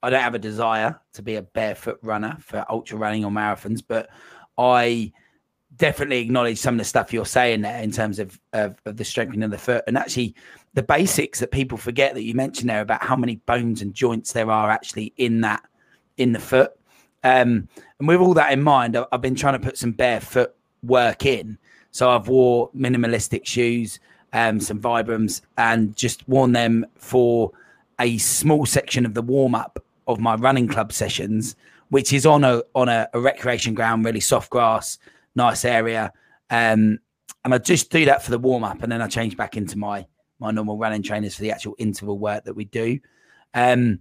[0.03, 3.83] I don't have a desire to be a barefoot runner for ultra running or marathons,
[3.87, 4.09] but
[4.57, 5.13] I
[5.77, 9.05] definitely acknowledge some of the stuff you're saying there in terms of, of, of the
[9.05, 10.35] strengthening of the foot and actually
[10.73, 14.33] the basics that people forget that you mentioned there about how many bones and joints
[14.33, 15.63] there are actually in that
[16.17, 16.73] in the foot.
[17.25, 21.27] Um, and with all that in mind, I've been trying to put some barefoot work
[21.27, 21.59] in.
[21.97, 24.01] So I've wore minimalistic shoes,
[24.35, 27.53] um, some Vibrams, and just worn them for
[27.99, 31.57] a small section of the warm up of my running club sessions,
[31.89, 34.99] which is on a on a, a recreation ground, really soft grass,
[35.37, 36.13] nice area.
[36.51, 36.99] Um,
[37.47, 39.79] and I just do that for the warm up, and then I change back into
[39.79, 40.05] my
[40.39, 43.01] my normal running trainers for the actual interval work that we do.
[43.55, 44.01] Um,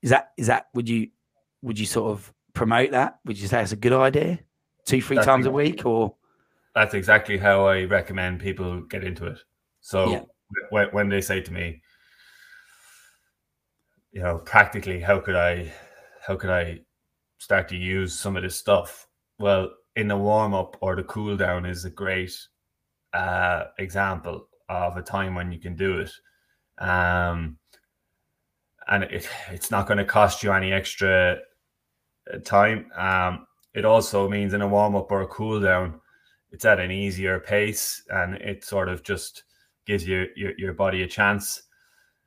[0.00, 1.08] is that is that would you
[1.60, 3.18] would you sort of promote that?
[3.26, 4.38] Would you say it's a good idea?
[4.86, 6.14] Two, three that's times a week or
[6.74, 9.38] that's exactly how I recommend people get into it.
[9.80, 10.22] So yeah.
[10.70, 11.82] when, when they say to me,
[14.12, 15.72] you know, practically how could I
[16.26, 16.80] how could I
[17.38, 19.06] start to use some of this stuff?
[19.38, 22.36] Well, in the warm up or the cool down is a great
[23.12, 26.10] uh, example of a time when you can do it.
[26.78, 27.58] Um,
[28.88, 31.38] and it, it's not going to cost you any extra
[32.32, 32.90] uh, time.
[32.96, 36.00] Um, it also means in a warm up or a cool down,
[36.52, 39.44] it's at an easier pace and it sort of just
[39.86, 41.62] gives you your, your body a chance.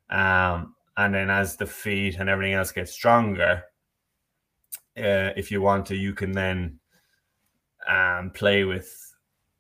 [0.10, 3.64] Um, and then as the feet and everything else gets stronger,
[4.98, 6.80] uh, if you want to, you can then
[7.88, 9.00] um, play with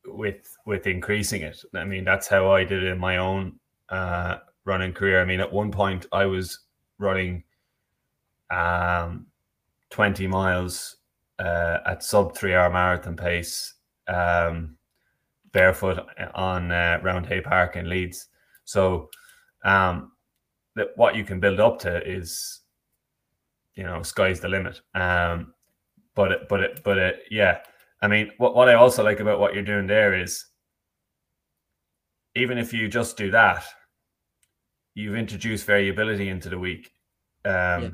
[0.05, 1.59] with with increasing it.
[1.73, 5.21] I mean, that's how I did it in my own uh, running career.
[5.21, 6.59] I mean, at one point I was
[6.99, 7.43] running
[8.51, 9.25] um,
[9.89, 10.97] 20 miles
[11.39, 13.73] uh, at sub three hour marathon pace
[14.07, 14.77] um,
[15.51, 15.99] barefoot
[16.33, 18.27] on uh, Roundhay Park in Leeds.
[18.65, 19.09] So,
[19.63, 20.11] um,
[20.75, 22.61] that what you can build up to is,
[23.75, 24.81] you know, sky's the limit.
[24.95, 25.53] Um,
[26.15, 27.59] but it, but it, but it, yeah.
[28.01, 30.45] I mean, what what I also like about what you're doing there is,
[32.35, 33.63] even if you just do that,
[34.93, 36.91] you've introduced variability into the week,
[37.45, 37.89] um, yeah.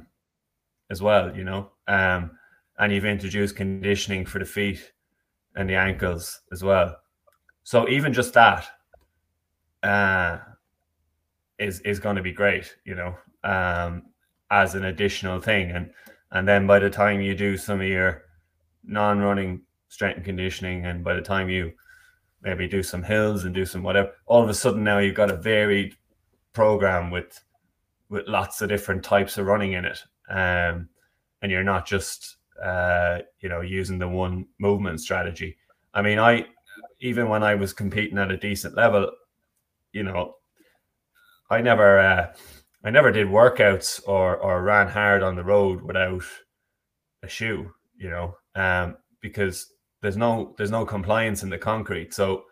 [0.89, 1.35] as well.
[1.35, 2.31] You know, um,
[2.79, 4.91] and you've introduced conditioning for the feet
[5.59, 6.95] and the ankles as well.
[7.63, 8.65] So even just that
[9.83, 10.37] uh,
[11.59, 14.03] is is going to be great, you know, um,
[14.49, 15.71] as an additional thing.
[15.71, 15.91] And
[16.31, 18.23] and then by the time you do some of your
[18.85, 21.73] non-running strength and conditioning, and by the time you
[22.41, 25.29] maybe do some hills and do some whatever, all of a sudden now you've got
[25.29, 25.93] a varied
[26.53, 27.43] program with
[28.09, 29.99] with lots of different types of running in it.
[30.29, 30.87] Um,
[31.41, 35.57] and you're not just uh, you know, using the one movement strategy.
[35.93, 36.45] I mean, I
[37.01, 39.11] even when I was competing at a decent level,
[39.91, 40.35] you know,
[41.49, 42.33] I never uh,
[42.83, 46.23] I never did workouts or or ran hard on the road without
[47.23, 52.13] a shoe, you know, um, because there's no there's no compliance in the concrete.
[52.13, 52.43] So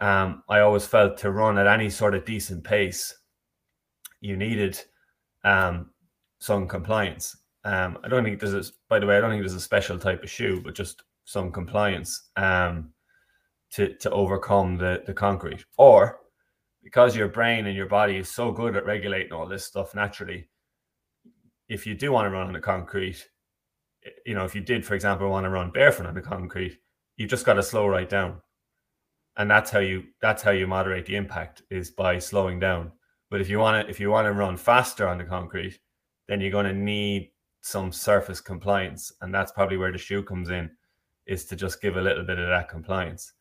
[0.00, 3.14] um, I always felt to run at any sort of decent pace,
[4.20, 4.80] you needed
[5.44, 5.90] um,
[6.38, 7.36] some compliance.
[7.64, 9.98] Um, I don't think there's a, by the way, I don't think there's a special
[9.98, 12.92] type of shoe, but just some compliance um,
[13.72, 15.64] to to overcome the the concrete.
[15.76, 16.18] Or
[16.82, 20.48] because your brain and your body is so good at regulating all this stuff naturally,
[21.68, 23.28] if you do want to run on the concrete,
[24.26, 26.78] you know, if you did, for example, want to run barefoot on the concrete,
[27.16, 28.40] you've just got to slow right down.
[29.36, 32.92] And that's how you that's how you moderate the impact is by slowing down.
[33.30, 35.78] But if you want to if you want to run faster on the concrete,
[36.28, 37.31] then you're going to need
[37.62, 40.70] some surface compliance, and that's probably where the shoe comes in,
[41.26, 43.32] is to just give a little bit of that compliance.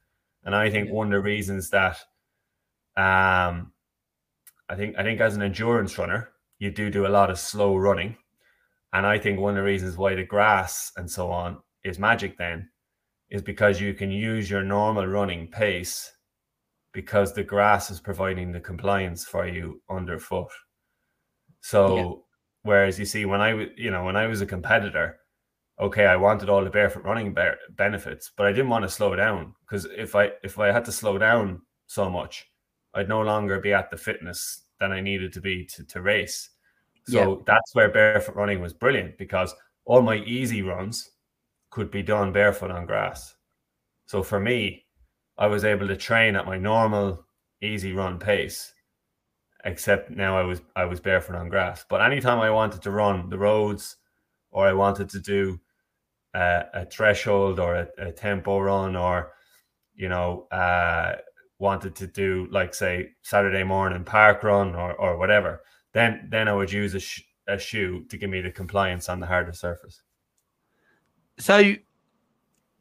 [0.45, 0.93] And I think yeah.
[0.93, 1.97] one of the reasons that,
[2.95, 3.73] um,
[4.69, 7.75] I think I think as an endurance runner, you do do a lot of slow
[7.75, 8.15] running,
[8.93, 12.37] and I think one of the reasons why the grass and so on is magic
[12.37, 12.69] then,
[13.29, 16.11] is because you can use your normal running pace,
[16.93, 20.51] because the grass is providing the compliance for you underfoot.
[21.61, 22.25] So
[22.63, 25.19] Whereas you see, when I was, you know, when I was a competitor,
[25.79, 29.15] okay, I wanted all the barefoot running be- benefits, but I didn't want to slow
[29.15, 32.47] down because if I if I had to slow down so much,
[32.93, 36.49] I'd no longer be at the fitness that I needed to be to, to race.
[37.07, 37.43] So yeah.
[37.45, 39.55] that's where barefoot running was brilliant because
[39.85, 41.09] all my easy runs
[41.71, 43.33] could be done barefoot on grass.
[44.05, 44.85] So for me,
[45.37, 47.25] I was able to train at my normal
[47.61, 48.73] easy run pace
[49.63, 51.85] except now I was I was barefoot on grass.
[51.87, 53.97] But anytime I wanted to run the roads,
[54.51, 55.59] or I wanted to do
[56.33, 59.31] a, a threshold or a, a, tempo run, or
[59.95, 61.15] you know, uh,
[61.59, 65.61] wanted to do like say Saturday morning park run or or whatever,
[65.93, 69.19] then then I would use a, sh- a shoe to give me the compliance on
[69.19, 70.01] the harder surface.
[71.37, 71.75] So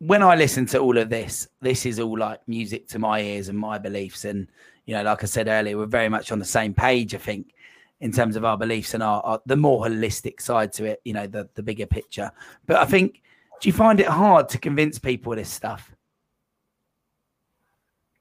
[0.01, 3.49] when I listen to all of this, this is all like music to my ears
[3.49, 4.25] and my beliefs.
[4.25, 4.49] And,
[4.91, 7.55] you know, like I said earlier, we're very much on the same page, I think,
[8.01, 11.13] in terms of our beliefs and our, our the more holistic side to it, you
[11.13, 12.33] know, the, the bigger picture.
[12.67, 13.23] But I think,
[13.61, 15.95] do you find it hard to convince people this stuff?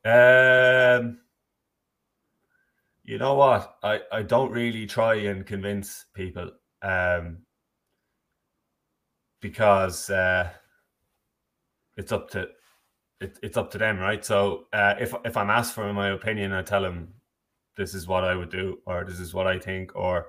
[0.06, 1.22] Um,
[3.04, 3.78] you know what?
[3.82, 6.52] I, I don't really try and convince people
[6.84, 7.40] um,
[9.42, 10.52] because uh,
[11.98, 12.48] it's up to
[13.22, 14.24] it, it's up to them, right?
[14.24, 17.14] So uh, if if I'm asked for my opinion, I tell them
[17.76, 20.28] this is what I would do, or this is what I think, or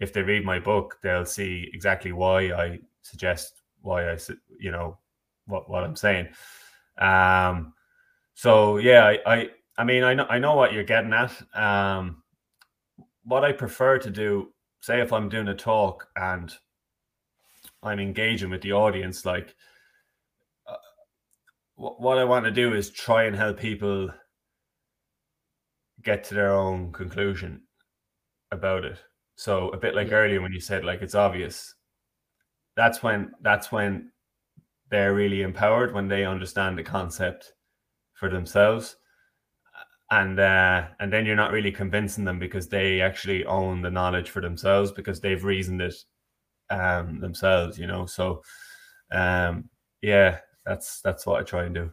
[0.00, 4.18] if they read my book, they'll see exactly why I suggest why I
[4.58, 4.98] you know
[5.46, 6.28] what what I'm saying.
[6.98, 7.74] Um,
[8.34, 9.48] so yeah, I, I
[9.78, 11.32] I mean I know I know what you're getting at.
[11.54, 12.22] Um,
[13.24, 16.52] what I prefer to do, say if I'm doing a talk and
[17.82, 19.54] I'm engaging with the audience, like
[21.80, 24.10] what I want to do is try and help people
[26.02, 27.62] get to their own conclusion
[28.52, 28.98] about it.
[29.36, 30.16] So a bit like yeah.
[30.16, 31.74] earlier when you said like it's obvious.
[32.76, 34.12] That's when that's when
[34.90, 37.54] they're really empowered when they understand the concept
[38.12, 38.96] for themselves.
[40.10, 44.28] And uh, and then you're not really convincing them because they actually own the knowledge
[44.28, 45.94] for themselves because they've reasoned it
[46.68, 48.04] um, themselves, you know.
[48.06, 48.42] So
[49.12, 49.70] um,
[50.02, 51.90] yeah, that's that's what I try and do.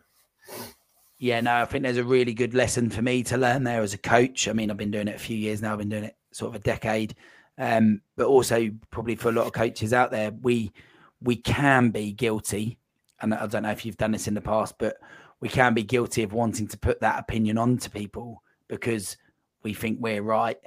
[1.20, 3.94] Yeah, no, I think there's a really good lesson for me to learn there as
[3.94, 4.48] a coach.
[4.48, 5.74] I mean, I've been doing it a few years now.
[5.74, 7.16] I've been doing it sort of a decade,
[7.58, 10.72] um, but also probably for a lot of coaches out there, we
[11.22, 12.78] we can be guilty,
[13.22, 14.98] and I don't know if you've done this in the past, but
[15.40, 19.18] we can be guilty of wanting to put that opinion onto people because
[19.64, 20.58] we think we're right,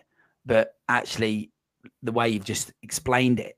[0.45, 1.53] but actually,
[2.03, 3.57] the way you've just explained it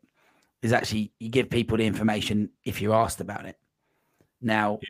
[0.60, 3.56] is actually you give people the information if you're asked about it.
[4.42, 4.80] Now,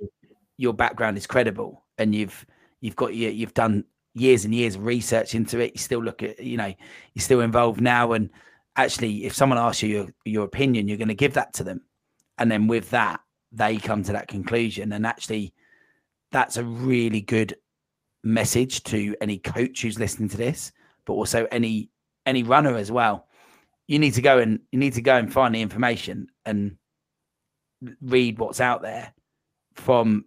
[0.57, 2.45] your background is credible, and you've
[2.81, 3.85] you've got your, you've done
[4.15, 5.73] years and years of research into it.
[5.75, 6.73] You still look at you know
[7.15, 8.31] you're still involved now, and
[8.77, 11.83] actually, if someone asks you your your opinion, you're going to give that to them,
[12.39, 13.21] and then with that,
[13.53, 15.53] they come to that conclusion, and actually,
[16.31, 17.55] that's a really good
[18.25, 20.73] message to any coach who's listening to this,
[21.07, 21.91] but also any
[22.25, 23.27] any runner as well.
[23.89, 26.77] You need to go and you need to go and find the information and
[28.01, 29.13] read what's out there
[29.75, 30.25] from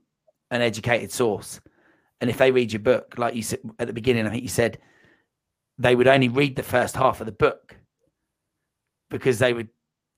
[0.52, 1.60] an educated source.
[2.22, 4.50] And if they read your book, like you said at the beginning, I think you
[4.50, 4.78] said
[5.78, 7.76] they would only read the first half of the book
[9.10, 9.70] because they would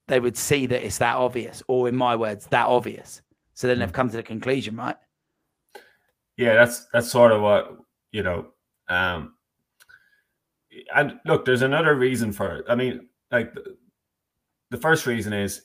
[0.07, 3.21] they would see that it's that obvious, or in my words, that obvious.
[3.53, 4.95] So then they've come to the conclusion, right?
[6.37, 7.77] Yeah, that's that's sort of what
[8.11, 8.47] you know.
[8.87, 9.33] Um,
[10.95, 12.65] and look, there's another reason for it.
[12.69, 13.75] I mean, like the,
[14.69, 15.63] the first reason is,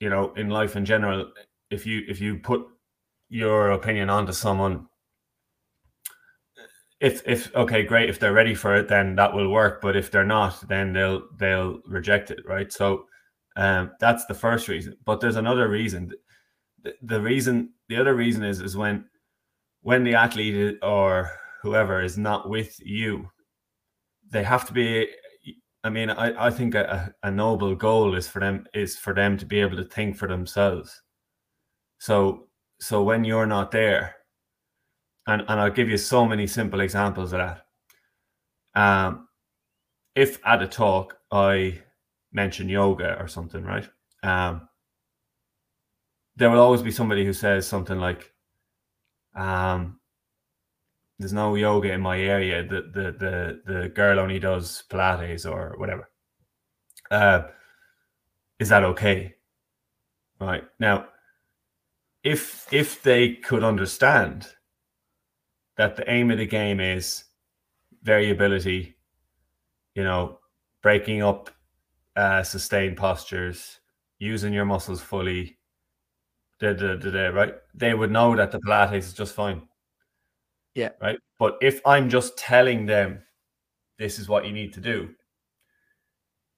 [0.00, 1.32] you know, in life in general,
[1.74, 2.62] if you if you put
[3.28, 4.86] your opinion onto someone
[7.00, 10.10] if if okay great if they're ready for it then that will work but if
[10.10, 12.72] they're not then they'll they'll reject it right?
[12.72, 13.06] So
[13.56, 16.10] um that's the first reason but there's another reason.
[16.82, 19.04] The, the reason the other reason is is when
[19.82, 21.30] when the athlete or
[21.62, 23.28] whoever is not with you
[24.30, 25.08] they have to be
[25.84, 29.36] i mean i i think a, a noble goal is for them is for them
[29.36, 31.02] to be able to think for themselves
[32.04, 32.48] so
[32.80, 34.16] so when you're not there,
[35.26, 37.66] and, and I'll give you so many simple examples of that.
[38.74, 39.28] Um,
[40.14, 41.80] if at a talk I
[42.30, 43.88] mention yoga or something, right?
[44.22, 44.68] Um,
[46.36, 48.30] there will always be somebody who says something like,
[49.34, 49.98] um,
[51.18, 52.64] there's no yoga in my area.
[52.64, 56.10] The the the the girl only does Pilates or whatever.
[57.10, 57.44] Uh,
[58.58, 59.36] is that okay?
[60.38, 61.06] Right now,
[62.24, 64.48] if if they could understand
[65.76, 67.24] that the aim of the game is
[68.02, 68.96] variability,
[69.94, 70.38] you know,
[70.82, 71.50] breaking up
[72.16, 73.80] uh, sustained postures,
[74.18, 75.58] using your muscles fully,
[76.60, 77.54] da, da, da, da, right?
[77.74, 79.62] They would know that the Pilates is just fine.
[80.74, 80.90] Yeah.
[81.00, 81.18] Right.
[81.38, 83.22] But if I'm just telling them
[83.98, 85.10] this is what you need to do,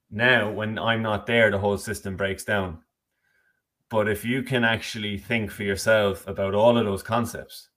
[0.09, 2.79] now when I'm not there, the whole system breaks down.
[3.89, 7.69] But if you can actually think for yourself about all of those concepts,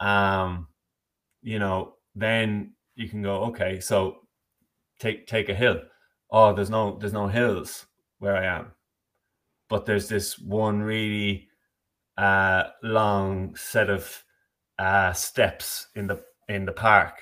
[0.00, 0.68] um,
[1.42, 4.20] you know, then you can go, okay, so
[4.98, 5.80] take take a hill.
[6.30, 7.86] Oh, there's no there's no hills
[8.18, 8.72] where I am,
[9.68, 11.48] but there's this one really
[12.16, 14.24] uh, long set of
[14.78, 17.14] uh, steps in the in the park.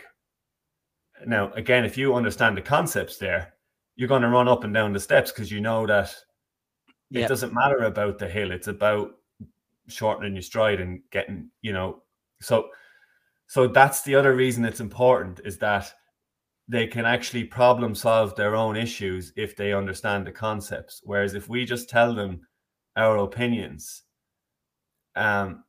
[1.26, 3.54] Now, again, if you understand the concepts there,
[3.96, 6.14] you're going to run up and down the steps because you know that
[7.10, 7.26] yep.
[7.26, 8.50] it doesn't matter about the hill.
[8.52, 9.12] It's about
[9.88, 12.02] shortening your stride and getting, you know,
[12.40, 12.68] so
[13.46, 15.92] so that's the other reason it's important is that
[16.68, 21.00] they can actually problem solve their own issues if they understand the concepts.
[21.02, 22.46] Whereas if we just tell them
[22.94, 24.04] our opinions,
[25.16, 25.64] um,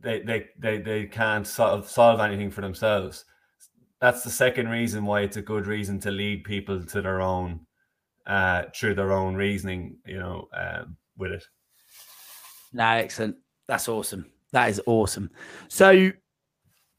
[0.00, 3.24] they they they they can't solve solve anything for themselves.
[4.00, 7.66] That's the second reason why it's a good reason to lead people to their own
[8.26, 11.44] uh through their own reasoning, you know, um, with it.
[12.72, 13.36] No, excellent.
[13.68, 14.26] That's awesome.
[14.52, 15.30] That is awesome.
[15.68, 15.90] So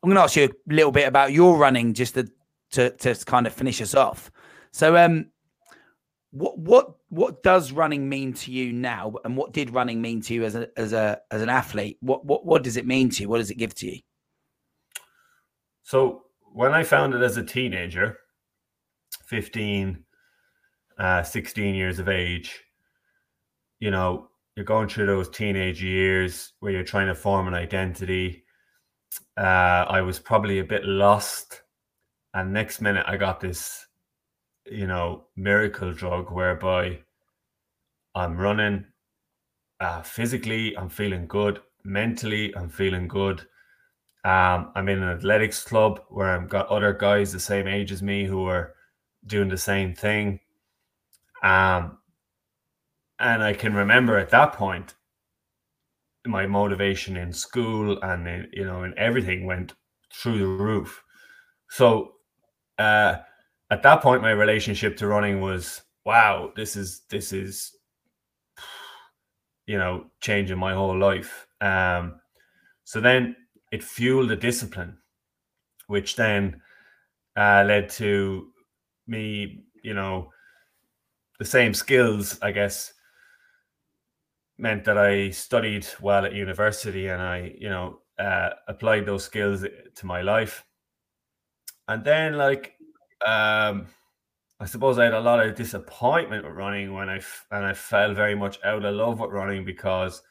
[0.05, 2.29] I'm going to ask you a little bit about your running, just to
[2.73, 4.29] to, to kind of finish us off.
[4.71, 5.31] So, um,
[6.29, 10.33] what what what does running mean to you now, and what did running mean to
[10.35, 11.97] you as a as a as an athlete?
[12.01, 13.29] What what what does it mean to you?
[13.29, 13.99] What does it give to you?
[15.81, 18.19] So when I found it as a teenager,
[19.25, 20.03] 15,
[20.97, 22.63] uh, 16 years of age,
[23.79, 28.43] you know, you're going through those teenage years where you're trying to form an identity.
[29.37, 31.61] Uh, I was probably a bit lost.
[32.33, 33.85] And next minute, I got this
[34.65, 36.99] you know, miracle drug whereby
[38.15, 38.85] I'm running
[39.79, 43.41] uh, physically, I'm feeling good, mentally, I'm feeling good.
[44.23, 48.01] Um, I'm in an athletics club where I've got other guys the same age as
[48.01, 48.73] me who are
[49.27, 50.39] doing the same thing.
[51.45, 51.99] Um,
[53.19, 54.95] and I can remember at that point,
[56.25, 59.73] my motivation in school and in, you know, and everything went
[60.11, 61.03] through the roof.
[61.69, 62.13] So,
[62.79, 63.17] uh,
[63.71, 67.75] at that point my relationship to running was wow this is this is
[69.65, 72.19] you know changing my whole life um
[72.83, 73.35] so then
[73.71, 74.97] it fueled the discipline
[75.87, 76.61] which then
[77.37, 78.47] uh, led to
[79.07, 80.29] me you know
[81.39, 82.93] the same skills i guess
[84.57, 89.65] meant that i studied well at university and i you know uh, applied those skills
[89.93, 90.63] to my life
[91.87, 92.75] and then like
[93.25, 93.87] um,
[94.59, 97.21] I suppose I had a lot of disappointment with running when I
[97.51, 100.21] and I fell very much out of love with running because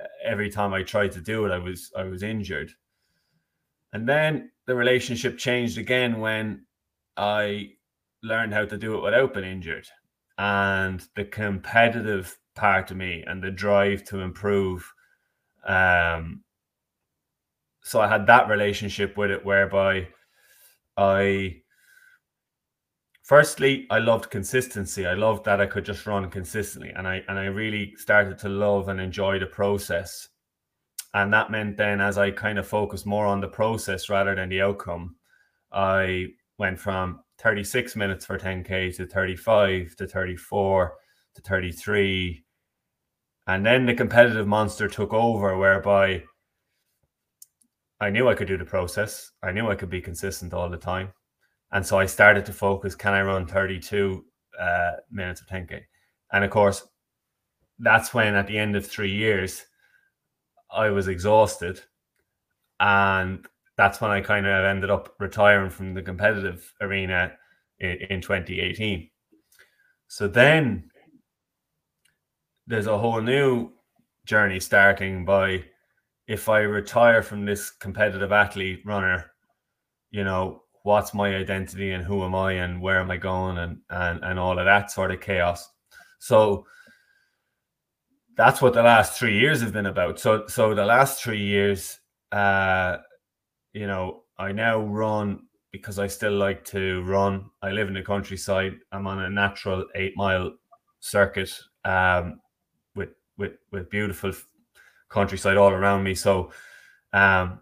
[0.00, 2.70] uh, every time I tried to do it, I was I was injured.
[3.92, 6.66] And then the relationship changed again when
[7.16, 7.70] I
[8.22, 9.86] learned how to do it without being injured.
[10.36, 14.92] And the competitive part of me and the drive to improve.
[15.66, 16.42] Um,
[17.82, 20.08] so I had that relationship with it whereby
[20.96, 21.62] I
[23.22, 25.06] firstly, I loved consistency.
[25.06, 28.48] I loved that I could just run consistently, and I and I really started to
[28.48, 30.28] love and enjoy the process.
[31.14, 34.48] And that meant then, as I kind of focused more on the process rather than
[34.50, 35.16] the outcome,
[35.72, 40.94] I went from 36 minutes for 10k to 35 to 34
[41.34, 42.44] to 33,
[43.48, 46.22] and then the competitive monster took over, whereby
[47.98, 49.32] I knew I could do the process.
[49.42, 51.12] I knew I could be consistent all the time.
[51.72, 54.24] And so I started to focus can I run 32
[54.60, 55.80] uh, minutes of 10K?
[56.32, 56.86] And of course,
[57.78, 59.64] that's when at the end of three years,
[60.70, 61.80] I was exhausted.
[62.80, 63.46] And
[63.78, 67.32] that's when I kind of ended up retiring from the competitive arena
[67.78, 69.08] in, in 2018.
[70.08, 70.90] So then
[72.66, 73.70] there's a whole new
[74.26, 75.64] journey starting by
[76.26, 79.30] if I retire from this competitive athlete runner,
[80.10, 83.78] you know, what's my identity and who am I and where am I going and
[83.90, 85.70] and and all of that sort of chaos.
[86.18, 86.66] So
[88.36, 90.18] that's what the last three years have been about.
[90.18, 92.00] So so the last three years,
[92.32, 92.98] uh,
[93.72, 95.40] you know, I now run
[95.72, 97.50] because I still like to run.
[97.62, 98.74] I live in the countryside.
[98.92, 100.52] I'm on a natural eight mile
[101.00, 101.52] circuit
[101.84, 102.40] um,
[102.94, 104.32] with with with beautiful
[105.08, 106.14] countryside all around me.
[106.14, 106.50] So
[107.12, 107.60] um,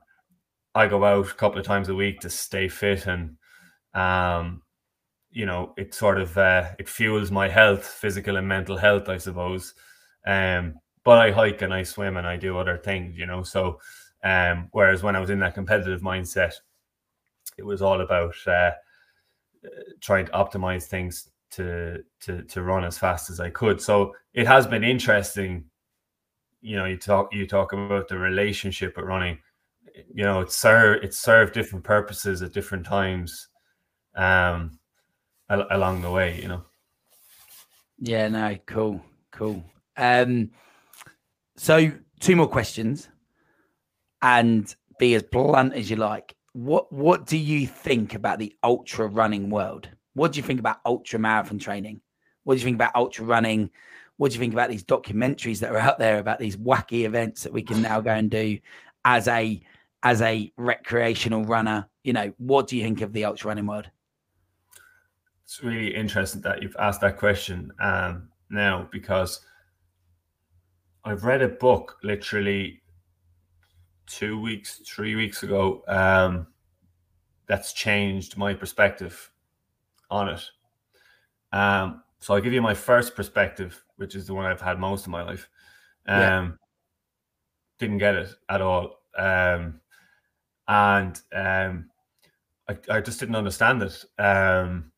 [0.77, 3.37] I go out a couple of times a week to stay fit and
[3.95, 4.61] um
[5.31, 9.17] you know it sort of uh, it fuels my health physical and mental health I
[9.17, 9.73] suppose
[10.27, 13.81] um but I hike and I swim and I do other things you know so
[14.27, 16.55] um whereas when I was in that competitive mindset
[17.59, 18.73] it was all about uh,
[20.01, 24.47] trying to optimize things to to to run as fast as I could so it
[24.47, 25.65] has been interesting
[26.61, 29.39] you know you talk you talk about the relationship with running
[30.13, 33.49] you know, it served it served different purposes at different times,
[34.15, 34.79] um,
[35.49, 36.41] al- along the way.
[36.41, 36.65] You know.
[37.99, 38.29] Yeah.
[38.29, 38.57] No.
[38.67, 39.01] Cool.
[39.31, 39.65] Cool.
[39.97, 40.51] Um.
[41.57, 43.09] So two more questions,
[44.27, 46.35] and be as blunt as you like.
[46.53, 49.89] What What do you think about the ultra running world?
[50.15, 52.01] What do you think about ultra marathon training?
[52.43, 53.71] What do you think about ultra running?
[54.17, 57.45] What do you think about these documentaries that are out there about these wacky events
[57.45, 58.59] that we can now go and do
[59.05, 59.63] as a
[60.03, 61.89] as a recreational runner?
[62.03, 63.89] You know, what do you think of the ultra running world?
[65.45, 69.41] It's really interesting that you've asked that question um, now because
[71.05, 72.83] I've read a book literally
[74.07, 76.47] two weeks, three weeks ago um,
[77.47, 79.31] that's changed my perspective
[80.11, 80.43] on it.
[81.53, 85.05] Um, so I'll give you my first perspective, which is the one I've had most
[85.05, 85.49] of my life.
[86.07, 86.49] Um, yeah.
[87.79, 89.03] Didn't get it at all.
[89.17, 89.81] Um,
[90.69, 91.91] and um,
[92.69, 94.05] I, I just didn't understand it.
[94.19, 94.93] Um,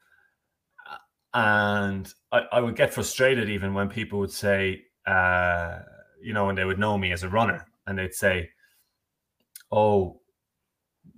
[1.34, 5.80] and I, I would get frustrated even when people would say, uh,
[6.22, 8.50] you know, when they would know me as a runner and they'd say,
[9.70, 10.20] oh,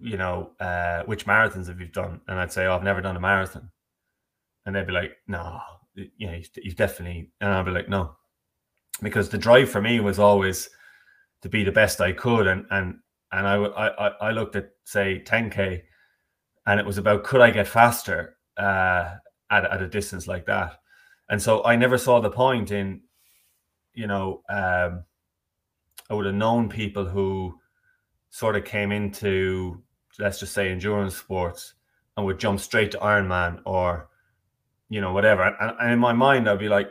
[0.00, 2.20] you know, uh, which marathons have you done?
[2.28, 3.70] And I'd say, oh, I've never done a marathon.
[4.64, 5.60] And they'd be like, no,
[5.94, 8.16] you know, you've definitely, and I'd be like, no,
[9.02, 10.68] because the drive for me was always
[11.42, 12.46] to be the best I could.
[12.46, 12.96] And, and,
[13.32, 15.82] and I, I, I looked at say 10K
[16.66, 19.14] and it was about, could I get faster uh,
[19.50, 20.78] at, at a distance like that?
[21.28, 23.02] And so I never saw the point in,
[23.94, 25.04] you know, um,
[26.08, 27.59] I would have known people who
[28.30, 29.82] sort of came into,
[30.18, 31.74] let's just say, endurance sports
[32.16, 34.10] and would jump straight to Ironman or
[34.90, 35.44] you know, whatever.
[35.44, 36.90] And, and in my mind, I'd be like,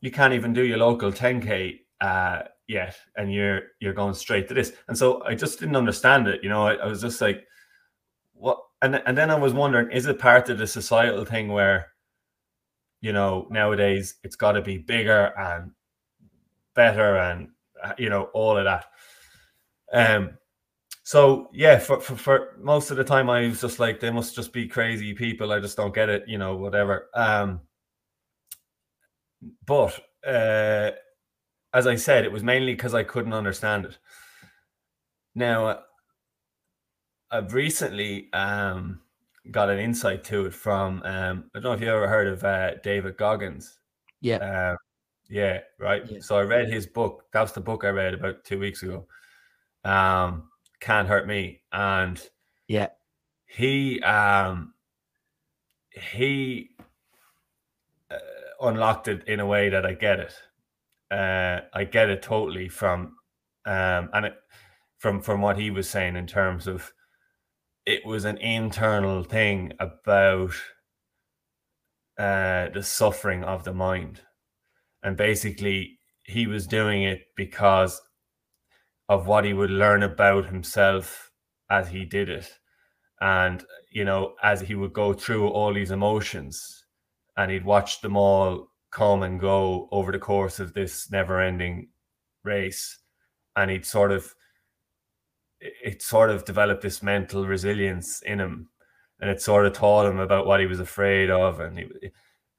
[0.00, 4.54] you can't even do your local 10k uh, yet, and you're you're going straight to
[4.54, 4.72] this.
[4.88, 6.40] And so I just didn't understand it.
[6.42, 7.46] You know, I, I was just like,
[8.34, 8.58] what?
[8.82, 11.92] And and then I was wondering, is it part of the societal thing where,
[13.00, 15.72] you know, nowadays it's got to be bigger and
[16.74, 17.48] better and
[17.82, 18.86] uh, you know all of that.
[19.92, 20.38] Um,
[21.04, 24.34] so yeah, for, for, for most of the time, I was just like, they must
[24.34, 25.52] just be crazy people.
[25.52, 27.08] I just don't get it, you know, whatever.
[27.14, 27.60] Um,
[29.66, 30.92] but uh,
[31.74, 33.98] as I said, it was mainly because I couldn't understand it.
[35.34, 35.80] Now,
[37.30, 39.00] I've recently um,
[39.50, 42.44] got an insight to it from um, I don't know if you ever heard of
[42.44, 43.78] uh, David Goggins.
[44.20, 44.36] Yeah.
[44.36, 44.76] Uh,
[45.28, 46.02] yeah, right.
[46.08, 46.18] Yeah.
[46.20, 47.24] So I read his book.
[47.32, 49.06] That was the book I read about two weeks ago.
[49.84, 50.48] Um,
[50.80, 51.62] can't hurt me.
[51.72, 52.20] And
[52.68, 52.88] yeah,
[53.46, 54.74] he um
[55.92, 56.70] he
[58.10, 58.16] uh,
[58.60, 60.34] unlocked it in a way that I get it.
[61.10, 63.16] Uh, I get it totally from
[63.66, 64.34] um and it,
[64.98, 66.92] from from what he was saying in terms of
[67.86, 70.52] it was an internal thing about
[72.18, 74.20] uh the suffering of the mind
[75.02, 78.00] and basically he was doing it because
[79.12, 81.30] of what he would learn about himself
[81.68, 82.58] as he did it.
[83.20, 86.86] And, you know, as he would go through all these emotions
[87.36, 91.90] and he'd watch them all come and go over the course of this never ending
[92.42, 93.00] race.
[93.54, 94.34] And he'd sort of,
[95.60, 98.70] it sort of developed this mental resilience in him.
[99.20, 101.60] And it sort of taught him about what he was afraid of.
[101.60, 101.86] And he,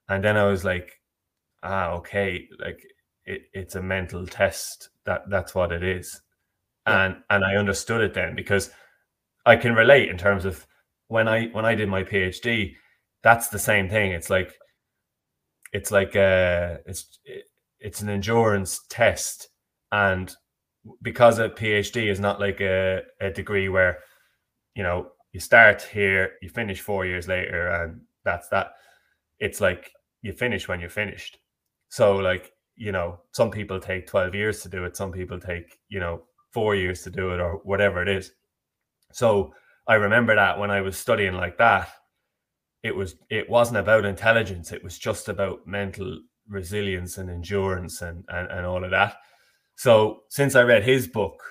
[0.08, 1.01] and then I was like,
[1.64, 2.80] ah, okay, like
[3.26, 4.89] it, it's a mental test.
[5.06, 6.22] That that's what it is
[6.86, 8.71] and and I understood it then because
[9.45, 10.65] I can relate in terms of
[11.07, 12.75] when I when I did my PhD,
[13.23, 14.11] that's the same thing.
[14.11, 14.53] It's like
[15.71, 17.19] it's like uh it's
[17.79, 19.49] it's an endurance test
[19.91, 20.36] and
[21.01, 23.99] because a PhD is not like a, a degree where
[24.75, 28.73] you know you start here, you finish four years later, and that's that.
[29.39, 31.38] It's like you finish when you're finished.
[31.89, 34.97] So like you know, some people take twelve years to do it.
[34.97, 36.23] Some people take you know
[36.54, 38.32] four years to do it or whatever it is.
[39.12, 39.54] So
[39.88, 41.89] I remember that when I was studying like that,
[42.84, 48.26] it was it wasn't about intelligence, it was just about mental resilience and endurance and
[48.30, 49.16] and, and all of that.
[49.76, 51.41] So since I read his book,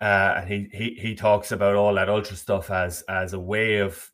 [0.00, 3.78] uh, and he, he he talks about all that ultra stuff as as a way
[3.78, 4.10] of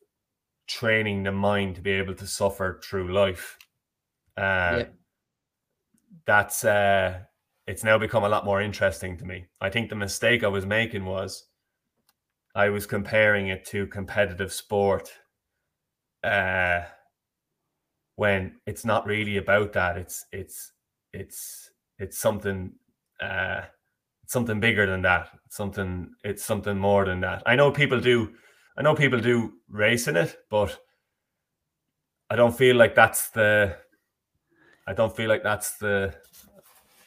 [0.67, 3.57] training the mind to be able to suffer through life.
[4.37, 4.95] Uh, yep.
[6.25, 7.21] That's uh,
[7.67, 9.45] it's now become a lot more interesting to me.
[9.59, 11.45] I think the mistake I was making was
[12.55, 15.11] I was comparing it to competitive sport
[16.23, 16.81] uh,
[18.15, 19.97] when it's not really about that.
[19.97, 20.73] It's it's
[21.13, 22.73] it's it's something
[23.21, 23.61] uh,
[24.23, 25.29] it's something bigger than that.
[25.45, 27.43] It's Something it's something more than that.
[27.45, 28.33] I know people do
[28.77, 30.77] I know people do race in it, but
[32.29, 33.77] I don't feel like that's the
[34.87, 36.13] I don't feel like that's the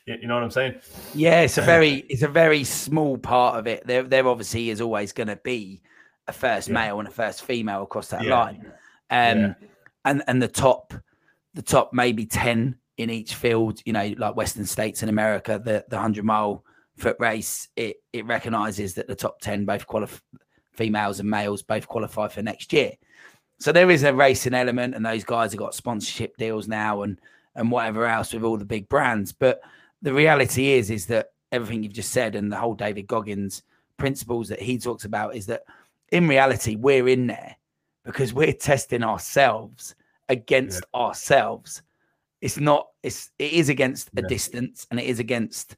[0.07, 0.75] you know what I'm saying?
[1.15, 3.87] Yeah, it's a very it's a very small part of it.
[3.87, 5.83] There there obviously is always going to be
[6.29, 6.75] a first yeah.
[6.75, 8.39] male and a first female across that yeah.
[8.39, 8.67] line.
[9.11, 9.55] Um yeah.
[10.05, 10.93] and and the top
[11.55, 15.85] the top maybe 10 in each field, you know, like Western States in America, the
[15.89, 16.65] the 100 mile
[16.97, 20.19] foot race, it it recognizes that the top 10 both qualify
[20.73, 22.93] females and males both qualify for next year.
[23.59, 27.19] So there is a racing element, and those guys have got sponsorship deals now and
[27.55, 29.33] and whatever else with all the big brands.
[29.33, 29.61] But
[30.05, 33.63] the reality is, is that everything you've just said and the whole David Goggins
[33.97, 35.63] principles that he talks about is that
[36.13, 37.57] in reality we're in there
[38.05, 39.95] because we're testing ourselves
[40.29, 41.01] against yeah.
[41.01, 41.83] ourselves.
[42.43, 42.89] It's not.
[43.03, 45.77] It's it is against a distance, and it is against.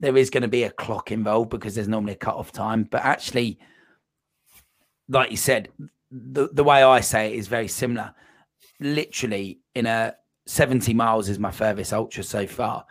[0.00, 2.84] There is going to be a clock involved because there's normally a cut off time,
[2.84, 3.58] but actually,
[5.10, 5.68] like you said,
[6.10, 8.14] the the way I say it is very similar.
[8.80, 10.14] Literally, in a
[10.46, 12.86] 70 miles is my furthest ultra so far.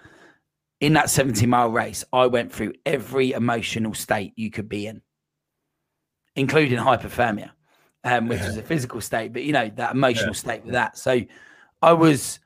[0.80, 5.02] In that 70 mile race, I went through every emotional state you could be in,
[6.36, 7.50] including hypothermia,
[8.04, 8.50] um, which yeah.
[8.50, 10.34] is a physical state, but you know, that emotional yeah.
[10.34, 10.98] state with that.
[10.98, 11.22] So
[11.82, 12.40] I was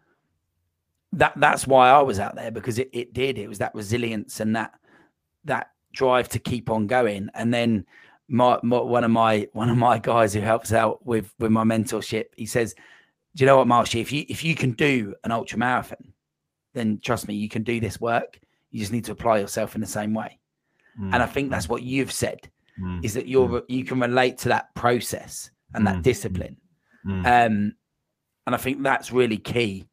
[1.14, 3.38] that that's why I was out there because it, it did.
[3.38, 4.74] It was that resilience and that
[5.46, 7.30] that drive to keep on going.
[7.34, 7.86] And then
[8.28, 11.64] my, my, one of my one of my guys who helps out with with my
[11.64, 12.74] mentorship, he says,
[13.36, 14.00] "Do you know what, Marshy?
[14.00, 16.11] If you if you can do an ultra marathon,
[16.74, 18.39] then trust me, you can do this work.
[18.72, 20.39] You just need to apply yourself in the same way."
[20.99, 21.13] Mm.
[21.13, 22.49] And I think that's what you've said
[22.80, 23.03] mm.
[23.03, 23.63] is that you're mm.
[23.67, 26.03] you can relate to that process and that mm.
[26.03, 26.57] discipline.
[27.05, 27.26] Mm.
[27.26, 27.76] Um,
[28.45, 29.88] and I think that's really key.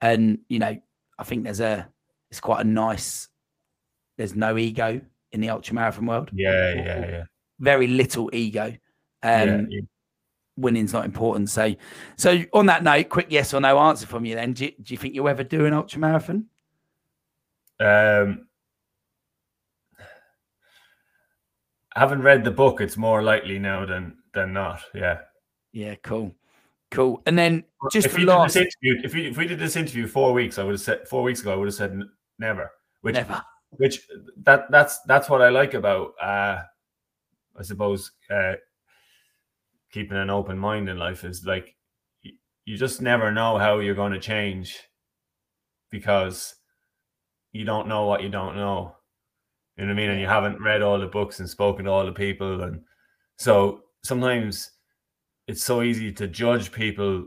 [0.00, 0.76] And you know,
[1.18, 1.88] I think there's a
[2.30, 3.28] it's quite a nice.
[4.16, 5.00] There's no ego
[5.32, 6.30] in the ultra marathon world.
[6.32, 7.24] Yeah, yeah, yeah
[7.60, 8.64] very little ego.
[9.22, 9.80] Um, yeah, yeah.
[10.56, 11.50] Winning's not important.
[11.50, 11.74] So,
[12.16, 14.34] so on that note, quick yes or no answer from you.
[14.34, 16.46] Then, do you, do you think you'll ever do an ultra marathon?
[17.78, 18.46] Um,
[21.94, 22.80] I haven't read the book.
[22.80, 24.82] It's more likely now than than not.
[24.94, 25.20] Yeah.
[25.72, 25.94] Yeah.
[26.02, 26.34] Cool.
[26.90, 27.22] Cool.
[27.26, 28.56] And then just if, last...
[28.56, 31.22] interview, if, we, if we did this interview four weeks, I would have said four
[31.22, 31.52] weeks ago.
[31.52, 31.98] I would have said
[32.38, 32.70] never.
[33.00, 33.42] Which never.
[33.70, 34.06] Which
[34.42, 36.58] that that's that's what I like about uh
[37.58, 38.54] I suppose uh,
[39.92, 41.74] keeping an open mind in life is like
[42.64, 44.78] you just never know how you're going to change
[45.90, 46.54] because
[47.52, 48.94] you don't know what you don't know.
[49.76, 50.10] You know what I mean?
[50.10, 52.62] And you haven't read all the books and spoken to all the people.
[52.62, 52.82] And
[53.36, 54.70] so sometimes
[55.46, 57.26] it's so easy to judge people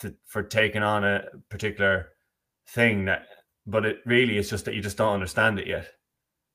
[0.00, 2.08] to for taking on a particular
[2.68, 3.26] thing that
[3.66, 5.88] but it really is just that you just don't understand it yet.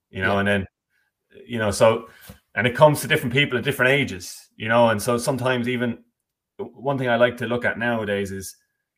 [0.10, 0.39] You know, yeah.
[0.39, 0.68] and then
[1.47, 2.08] you know, so
[2.56, 4.89] and it comes to different people at different ages, you know.
[4.89, 6.00] And so sometimes even
[6.58, 8.56] one thing I like to look at nowadays is,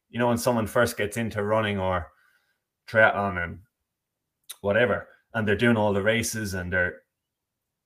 [0.10, 2.08] you know, when someone first gets into running or
[2.88, 3.60] triathlon and
[4.62, 7.02] whatever, and they're doing all the races and they're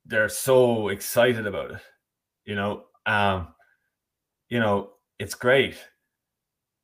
[0.05, 1.82] they're so excited about it,
[2.45, 2.86] you know.
[3.05, 3.49] Um,
[4.49, 5.78] you know, it's great,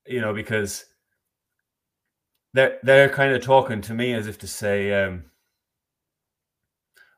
[0.06, 0.86] you know, because
[2.54, 5.26] they're they're kind of talking to me as if to say, um,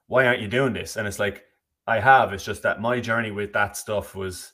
[0.07, 0.95] why aren't you doing this?
[0.95, 1.43] And it's like,
[1.87, 2.33] I have.
[2.33, 4.53] It's just that my journey with that stuff was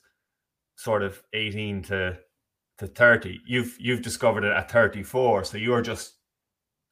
[0.76, 2.18] sort of 18 to
[2.78, 3.40] to 30.
[3.46, 5.44] You've you've discovered it at 34.
[5.44, 6.14] So you're just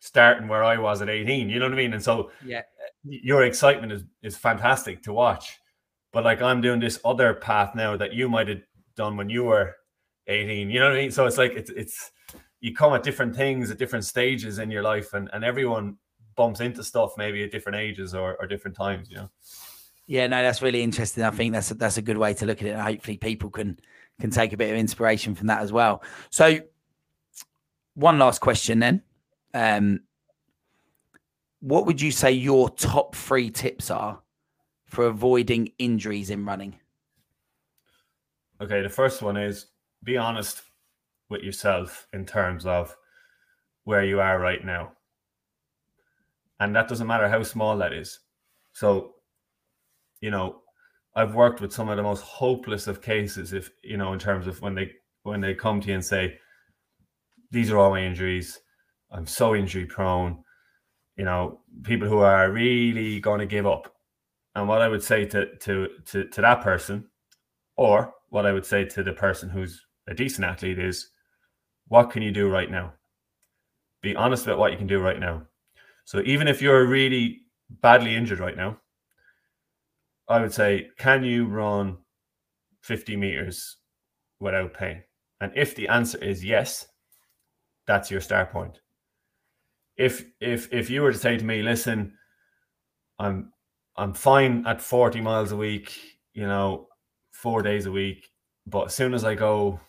[0.01, 1.49] starting where I was at 18.
[1.49, 1.95] You know what I mean?
[1.95, 2.63] And so yeah, uh,
[3.03, 5.59] your excitement is is fantastic to watch.
[6.13, 8.63] But like I'm doing this other path now that you might have
[8.97, 9.77] done when you were
[10.27, 10.71] 18.
[10.71, 11.11] You know what I mean?
[11.11, 12.11] So it's like it's it's
[12.61, 15.97] you come at different things at different stages in your life and, and everyone
[16.37, 19.31] bumps into stuff maybe at different ages or, or different times, you know.
[20.09, 21.23] Yeah, no, that's really interesting.
[21.23, 22.71] I think that's a, that's a good way to look at it.
[22.71, 23.79] And hopefully, people can
[24.19, 26.03] can take a bit of inspiration from that as well.
[26.31, 26.61] So,
[27.95, 29.03] one last question then.
[29.53, 30.01] Um,
[31.61, 34.21] what would you say your top three tips are
[34.87, 36.79] for avoiding injuries in running?
[38.63, 39.67] Okay, the first one is
[40.03, 40.63] be honest
[41.29, 42.97] with yourself in terms of
[43.85, 44.93] where you are right now.
[46.61, 48.21] And that doesn't matter how small that is.
[48.73, 49.17] So
[50.21, 50.63] you know,
[51.15, 54.47] I've worked with some of the most hopeless of cases, if you know, in terms
[54.47, 54.93] of when they
[55.23, 56.39] when they come to you and say,
[57.51, 58.61] "These are all my injuries.
[59.11, 60.43] I'm so injury prone."
[61.17, 63.93] You know, people who are really going to give up.
[64.55, 67.09] And what I would say to to to to that person,
[67.77, 71.11] or what I would say to the person who's a decent athlete is,
[71.89, 72.93] what can you do right now?
[74.03, 75.43] Be honest about what you can do right now.
[76.05, 77.41] So even if you're really
[77.83, 78.79] badly injured right now,
[80.29, 81.99] I would say, can you run
[82.83, 83.77] 50 meters
[84.41, 85.03] without pain?
[85.41, 86.87] And if the answer is yes,
[87.87, 88.81] that's your start point.
[89.97, 92.13] If if if you were to say to me, listen,
[93.19, 93.53] I'm
[93.97, 95.99] I'm fine at 40 miles a week,
[96.35, 96.87] you know,
[97.33, 98.29] four days a week,
[98.67, 99.81] but as soon as I go,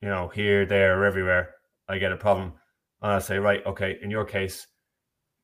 [0.00, 1.54] you know, here, there, or everywhere,
[1.88, 2.52] I get a problem.
[3.02, 4.66] And I say, right, okay, in your case,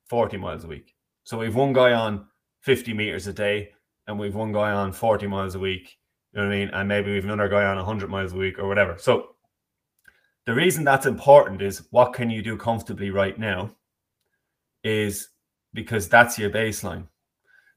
[0.08, 0.94] 40 miles a week.
[1.24, 2.26] So we've one guy on
[2.62, 3.70] 50 meters a day,
[4.10, 5.96] and we've one guy on 40 miles a week.
[6.32, 6.68] You know what I mean?
[6.70, 8.96] And maybe we've another guy on 100 miles a week or whatever.
[8.98, 9.36] So
[10.46, 13.70] the reason that's important is what can you do comfortably right now
[14.82, 15.28] is
[15.74, 17.06] because that's your baseline.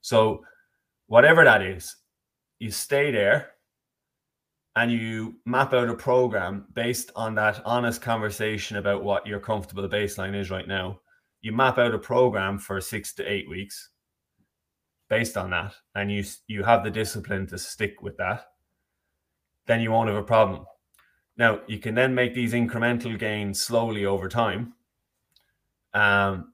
[0.02, 0.44] So
[1.06, 1.96] whatever that is,
[2.58, 3.52] you stay there
[4.76, 9.88] and you map out a program based on that honest conversation about what your comfortable
[9.88, 11.00] baseline is right now.
[11.42, 13.90] You map out a program for six to eight weeks
[15.14, 18.47] based on that, and you you have the discipline to stick with that.
[19.68, 20.66] Then you won't have a problem.
[21.38, 24.74] Now you can then make these incremental gains slowly over time,
[25.93, 26.53] um,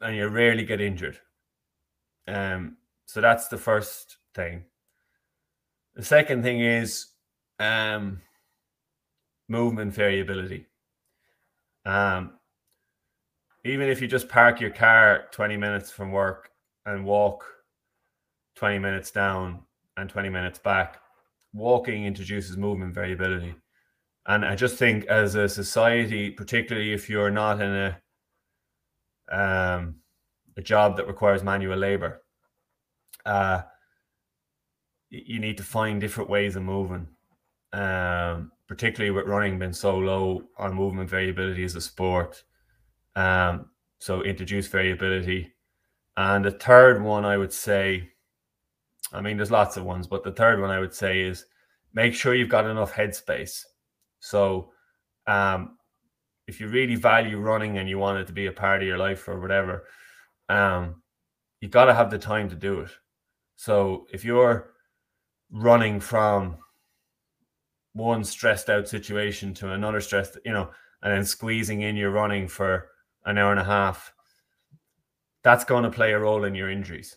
[0.00, 1.18] and you rarely get injured.
[2.26, 4.64] Um, so that's the first thing.
[5.96, 7.08] The second thing is
[7.58, 8.22] um,
[9.48, 10.66] movement variability.
[11.84, 12.32] Um,
[13.64, 16.50] even if you just park your car 20 minutes from work
[16.86, 17.55] and walk
[18.56, 19.60] 20 minutes down
[19.96, 21.00] and 20 minutes back,
[21.52, 23.54] walking introduces movement variability.
[24.26, 28.00] And I just think as a society, particularly if you're not in a
[29.28, 29.96] um,
[30.56, 32.22] a job that requires manual labor,
[33.24, 33.62] uh,
[35.10, 37.08] you need to find different ways of moving
[37.76, 42.42] um, particularly with running being so low on movement variability as a sport.
[43.14, 45.52] Um, so introduce variability.
[46.16, 48.10] And the third one I would say,
[49.12, 51.46] I mean, there's lots of ones, but the third one I would say is
[51.94, 53.64] make sure you've got enough headspace.
[54.20, 54.72] So
[55.26, 55.78] um,
[56.46, 58.98] if you really value running and you want it to be a part of your
[58.98, 59.84] life or whatever,
[60.48, 61.02] um,
[61.60, 62.90] you got to have the time to do it.
[63.56, 64.70] So if you're
[65.50, 66.58] running from
[67.94, 70.70] one stressed out situation to another stressed, you know,
[71.02, 72.90] and then squeezing in your running for
[73.24, 74.12] an hour and a half,
[75.42, 77.16] that's going to play a role in your injuries.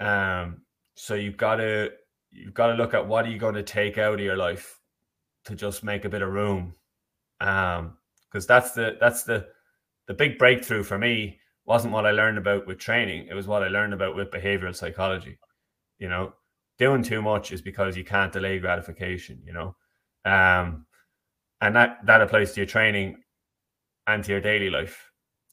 [0.00, 0.62] Um,
[0.98, 1.90] so you've got to
[2.30, 4.80] you've got to look at what are you going to take out of your life
[5.44, 6.74] to just make a bit of room.
[7.40, 7.96] Um,
[8.28, 9.46] because that's the that's the
[10.08, 13.28] the big breakthrough for me wasn't what I learned about with training.
[13.30, 15.38] It was what I learned about with behavioral psychology.
[15.98, 16.32] You know,
[16.78, 19.76] doing too much is because you can't delay gratification, you know.
[20.24, 20.86] Um,
[21.60, 23.22] and that that applies to your training
[24.08, 25.10] and to your daily life.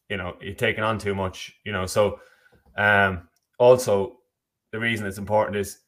[0.09, 1.85] You know, you're taking on too much, you know.
[1.85, 2.19] So
[2.77, 3.29] um
[3.59, 4.17] also
[4.75, 5.79] the reason it's important is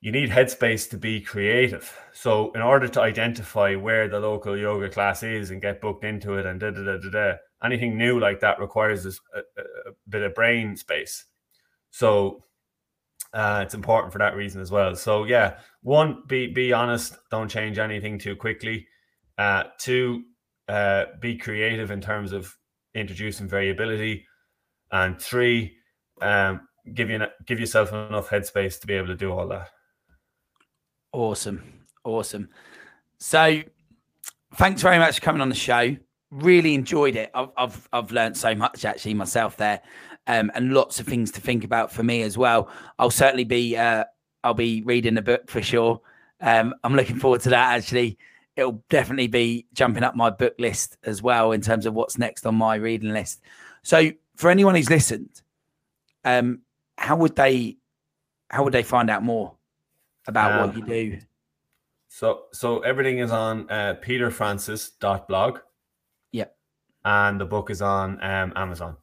[0.00, 1.96] you need headspace to be creative.
[2.12, 6.34] So in order to identify where the local yoga class is and get booked into
[6.38, 9.92] it and da da da da, da anything new like that requires a, a, a
[10.08, 11.24] bit of brain space.
[11.90, 12.44] So
[13.32, 14.96] uh, it's important for that reason as well.
[14.96, 18.88] So yeah, one, be be honest, don't change anything too quickly.
[19.38, 20.24] Uh, two,
[20.68, 22.56] uh, be creative in terms of
[22.92, 24.26] introducing variability,
[24.90, 25.76] and three,
[26.20, 29.70] um, give you give yourself enough headspace to be able to do all that.
[31.12, 31.62] Awesome,
[32.04, 32.48] awesome.
[33.18, 33.62] So,
[34.56, 35.96] thanks very much for coming on the show.
[36.30, 37.30] Really enjoyed it.
[37.34, 39.80] I've I've I've learned so much actually myself there
[40.26, 42.68] um, and lots of things to think about for me as well.
[42.98, 44.04] I'll certainly be uh,
[44.42, 46.00] I'll be reading the book for sure.
[46.40, 47.76] Um, I'm looking forward to that.
[47.76, 48.18] Actually,
[48.56, 52.46] it'll definitely be jumping up my book list as well in terms of what's next
[52.46, 53.42] on my reading list.
[53.82, 55.42] So, for anyone who's listened,
[56.24, 56.60] um,
[56.96, 57.78] how would they
[58.50, 59.56] how would they find out more
[60.26, 61.18] about um, what you do?
[62.08, 65.58] So, so everything is on uh, peterfrancis.blog.
[66.30, 66.56] Yep.
[67.04, 68.96] And the book is on um, Amazon.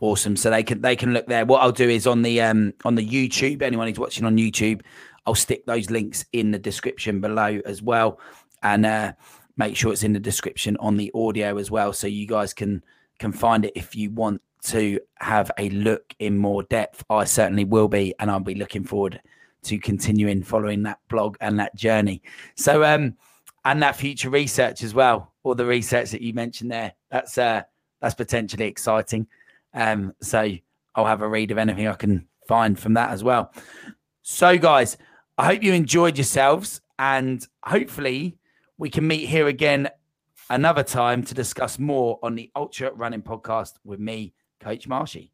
[0.00, 0.36] Awesome.
[0.36, 1.44] So they can they can look there.
[1.44, 4.80] What I'll do is on the um on the YouTube, anyone who's watching on YouTube,
[5.26, 8.18] I'll stick those links in the description below as well.
[8.62, 9.12] And uh
[9.56, 11.92] make sure it's in the description on the audio as well.
[11.92, 12.82] So you guys can
[13.20, 17.04] can find it if you want to have a look in more depth.
[17.10, 19.20] I certainly will be, and I'll be looking forward
[19.64, 22.22] to continuing following that blog and that journey.
[22.56, 23.16] So um
[23.64, 26.92] and that future research as well, all the research that you mentioned there.
[27.10, 27.62] That's uh
[28.00, 29.26] that's potentially exciting.
[29.74, 30.50] Um, so
[30.94, 33.54] I'll have a read of anything I can find from that as well.
[34.22, 34.98] So, guys,
[35.38, 38.36] I hope you enjoyed yourselves and hopefully
[38.76, 39.88] we can meet here again
[40.50, 45.31] another time to discuss more on the Ultra Running Podcast with me, Coach Marshy.